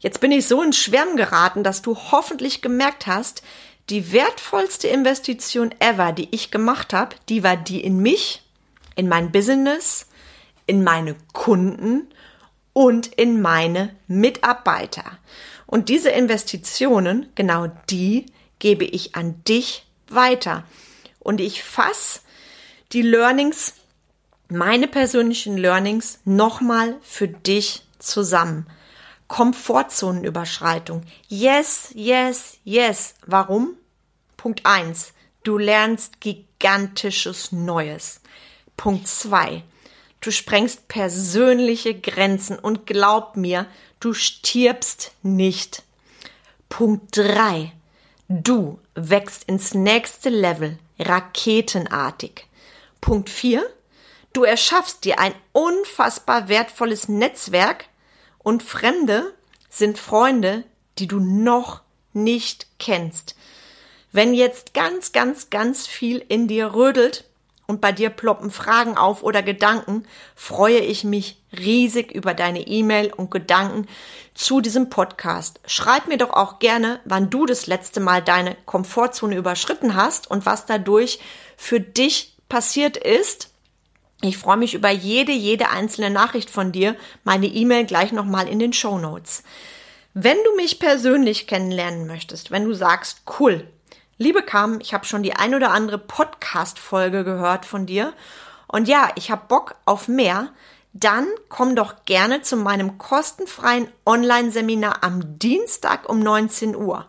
Jetzt 0.00 0.20
bin 0.20 0.32
ich 0.32 0.46
so 0.46 0.62
ins 0.62 0.78
Schwärmen 0.78 1.16
geraten, 1.16 1.62
dass 1.62 1.82
du 1.82 1.94
hoffentlich 1.94 2.62
gemerkt 2.62 3.06
hast, 3.06 3.42
die 3.90 4.12
wertvollste 4.12 4.88
Investition 4.88 5.74
ever, 5.80 6.12
die 6.12 6.28
ich 6.30 6.50
gemacht 6.50 6.92
habe, 6.92 7.16
die 7.28 7.42
war 7.42 7.56
die 7.56 7.80
in 7.80 7.98
mich, 7.98 8.42
in 8.94 9.08
mein 9.08 9.32
Business, 9.32 10.06
in 10.66 10.84
meine 10.84 11.16
Kunden 11.32 12.08
und 12.72 13.08
in 13.08 13.42
meine 13.42 13.94
Mitarbeiter. 14.06 15.18
Und 15.66 15.88
diese 15.88 16.10
Investitionen, 16.10 17.28
genau 17.34 17.66
die, 17.90 18.26
gebe 18.60 18.84
ich 18.84 19.16
an 19.16 19.42
dich 19.44 19.86
weiter. 20.08 20.64
Und 21.18 21.40
ich 21.40 21.62
fasse 21.62 22.20
die 22.92 23.02
Learnings, 23.02 23.74
meine 24.48 24.86
persönlichen 24.86 25.56
Learnings, 25.56 26.20
nochmal 26.24 26.96
für 27.02 27.28
dich 27.28 27.82
zusammen. 27.98 28.66
Komfortzonenüberschreitung. 29.28 31.02
Yes, 31.28 31.90
yes, 31.94 32.58
yes. 32.64 33.14
Warum? 33.26 33.76
Punkt 34.40 34.64
eins: 34.64 35.12
Du 35.42 35.58
lernst 35.58 36.22
gigantisches 36.22 37.52
Neues. 37.52 38.22
Punkt 38.74 39.06
zwei: 39.06 39.64
Du 40.22 40.30
sprengst 40.30 40.88
persönliche 40.88 41.92
Grenzen 41.92 42.58
und 42.58 42.86
glaub 42.86 43.36
mir, 43.36 43.66
du 44.00 44.14
stirbst 44.14 45.12
nicht. 45.22 45.82
Punkt 46.70 47.14
drei: 47.18 47.74
Du 48.30 48.78
wächst 48.94 49.44
ins 49.44 49.74
nächste 49.74 50.30
Level, 50.30 50.78
raketenartig. 50.98 52.46
Punkt 53.02 53.28
vier: 53.28 53.68
Du 54.32 54.44
erschaffst 54.44 55.04
dir 55.04 55.18
ein 55.18 55.34
unfassbar 55.52 56.48
wertvolles 56.48 57.10
Netzwerk 57.10 57.88
und 58.38 58.62
Fremde 58.62 59.34
sind 59.68 59.98
Freunde, 59.98 60.64
die 60.98 61.08
du 61.08 61.20
noch 61.20 61.82
nicht 62.14 62.68
kennst. 62.78 63.34
Wenn 64.12 64.34
jetzt 64.34 64.74
ganz, 64.74 65.12
ganz, 65.12 65.50
ganz 65.50 65.86
viel 65.86 66.24
in 66.28 66.48
dir 66.48 66.74
rödelt 66.74 67.24
und 67.68 67.80
bei 67.80 67.92
dir 67.92 68.10
ploppen 68.10 68.50
Fragen 68.50 68.96
auf 68.96 69.22
oder 69.22 69.42
Gedanken, 69.42 70.04
freue 70.34 70.80
ich 70.80 71.04
mich 71.04 71.40
riesig 71.56 72.10
über 72.10 72.34
deine 72.34 72.66
E-Mail 72.66 73.12
und 73.12 73.30
Gedanken 73.30 73.86
zu 74.34 74.60
diesem 74.60 74.90
Podcast. 74.90 75.60
Schreib 75.64 76.08
mir 76.08 76.18
doch 76.18 76.30
auch 76.30 76.58
gerne, 76.58 76.98
wann 77.04 77.30
du 77.30 77.46
das 77.46 77.68
letzte 77.68 78.00
Mal 78.00 78.20
deine 78.20 78.56
Komfortzone 78.66 79.36
überschritten 79.36 79.94
hast 79.94 80.28
und 80.28 80.44
was 80.44 80.66
dadurch 80.66 81.20
für 81.56 81.78
dich 81.78 82.34
passiert 82.48 82.96
ist. 82.96 83.50
Ich 84.22 84.38
freue 84.38 84.56
mich 84.56 84.74
über 84.74 84.90
jede, 84.90 85.32
jede 85.32 85.70
einzelne 85.70 86.10
Nachricht 86.10 86.50
von 86.50 86.72
dir. 86.72 86.96
Meine 87.22 87.46
E-Mail 87.46 87.86
gleich 87.86 88.10
nochmal 88.10 88.48
in 88.48 88.58
den 88.58 88.72
Show 88.72 88.98
Notes. 88.98 89.44
Wenn 90.14 90.36
du 90.44 90.56
mich 90.56 90.80
persönlich 90.80 91.46
kennenlernen 91.46 92.08
möchtest, 92.08 92.50
wenn 92.50 92.64
du 92.64 92.74
sagst, 92.74 93.22
cool, 93.38 93.68
Liebe 94.22 94.42
Kam, 94.42 94.80
ich 94.82 94.92
habe 94.92 95.06
schon 95.06 95.22
die 95.22 95.32
ein 95.32 95.54
oder 95.54 95.70
andere 95.70 95.96
Podcast-Folge 95.96 97.24
gehört 97.24 97.64
von 97.64 97.86
dir. 97.86 98.12
Und 98.68 98.86
ja, 98.86 99.08
ich 99.14 99.30
habe 99.30 99.46
Bock 99.48 99.76
auf 99.86 100.08
mehr. 100.08 100.52
Dann 100.92 101.26
komm 101.48 101.74
doch 101.74 102.04
gerne 102.04 102.42
zu 102.42 102.58
meinem 102.58 102.98
kostenfreien 102.98 103.88
Online-Seminar 104.04 105.02
am 105.02 105.38
Dienstag 105.38 106.06
um 106.06 106.20
19 106.20 106.76
Uhr. 106.76 107.06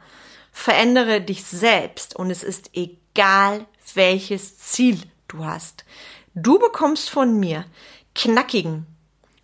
Verändere 0.54 1.20
dich 1.20 1.44
selbst 1.44 2.16
und 2.16 2.32
es 2.32 2.44
ist 2.44 2.70
egal, 2.76 3.66
welches 3.94 4.58
Ziel 4.60 4.98
du 5.28 5.44
hast. 5.44 5.84
Du 6.34 6.60
bekommst 6.60 7.10
von 7.10 7.38
mir 7.38 7.66
knackigen, 8.16 8.86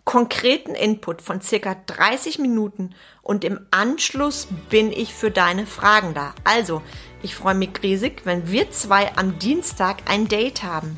konkreten 0.06 0.74
Input 0.74 1.22
von 1.22 1.42
circa 1.42 1.76
30 1.86 2.40
Minuten 2.40 2.96
und 3.24 3.44
im 3.44 3.60
Anschluss 3.72 4.48
bin 4.70 4.90
ich 4.94 5.14
für 5.14 5.32
deine 5.32 5.66
Fragen 5.66 6.14
da. 6.14 6.34
Also, 6.46 6.82
ich 7.22 7.36
freue 7.36 7.56
mich 7.56 7.72
riesig, 7.82 8.22
wenn 8.26 8.52
wir 8.52 8.72
zwei 8.72 9.12
am 9.16 9.40
Dienstag 9.40 9.98
ein 10.06 10.28
Date 10.28 10.64
haben. 10.64 10.98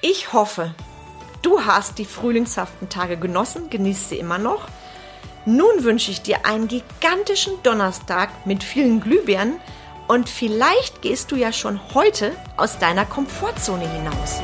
Ich 0.00 0.32
hoffe, 0.32 0.74
du 1.42 1.64
hast 1.64 1.98
die 1.98 2.04
frühlingshaften 2.04 2.88
Tage 2.88 3.16
genossen, 3.16 3.70
genießt 3.70 4.10
sie 4.10 4.18
immer 4.18 4.38
noch. 4.38 4.68
Nun 5.44 5.82
wünsche 5.84 6.10
ich 6.10 6.22
dir 6.22 6.46
einen 6.46 6.68
gigantischen 6.68 7.54
Donnerstag 7.62 8.46
mit 8.46 8.62
vielen 8.62 9.00
Glühbirnen 9.00 9.60
und 10.08 10.28
vielleicht 10.28 11.02
gehst 11.02 11.32
du 11.32 11.36
ja 11.36 11.52
schon 11.52 11.80
heute 11.94 12.32
aus 12.56 12.78
deiner 12.78 13.06
Komfortzone 13.06 13.88
hinaus. 13.88 14.40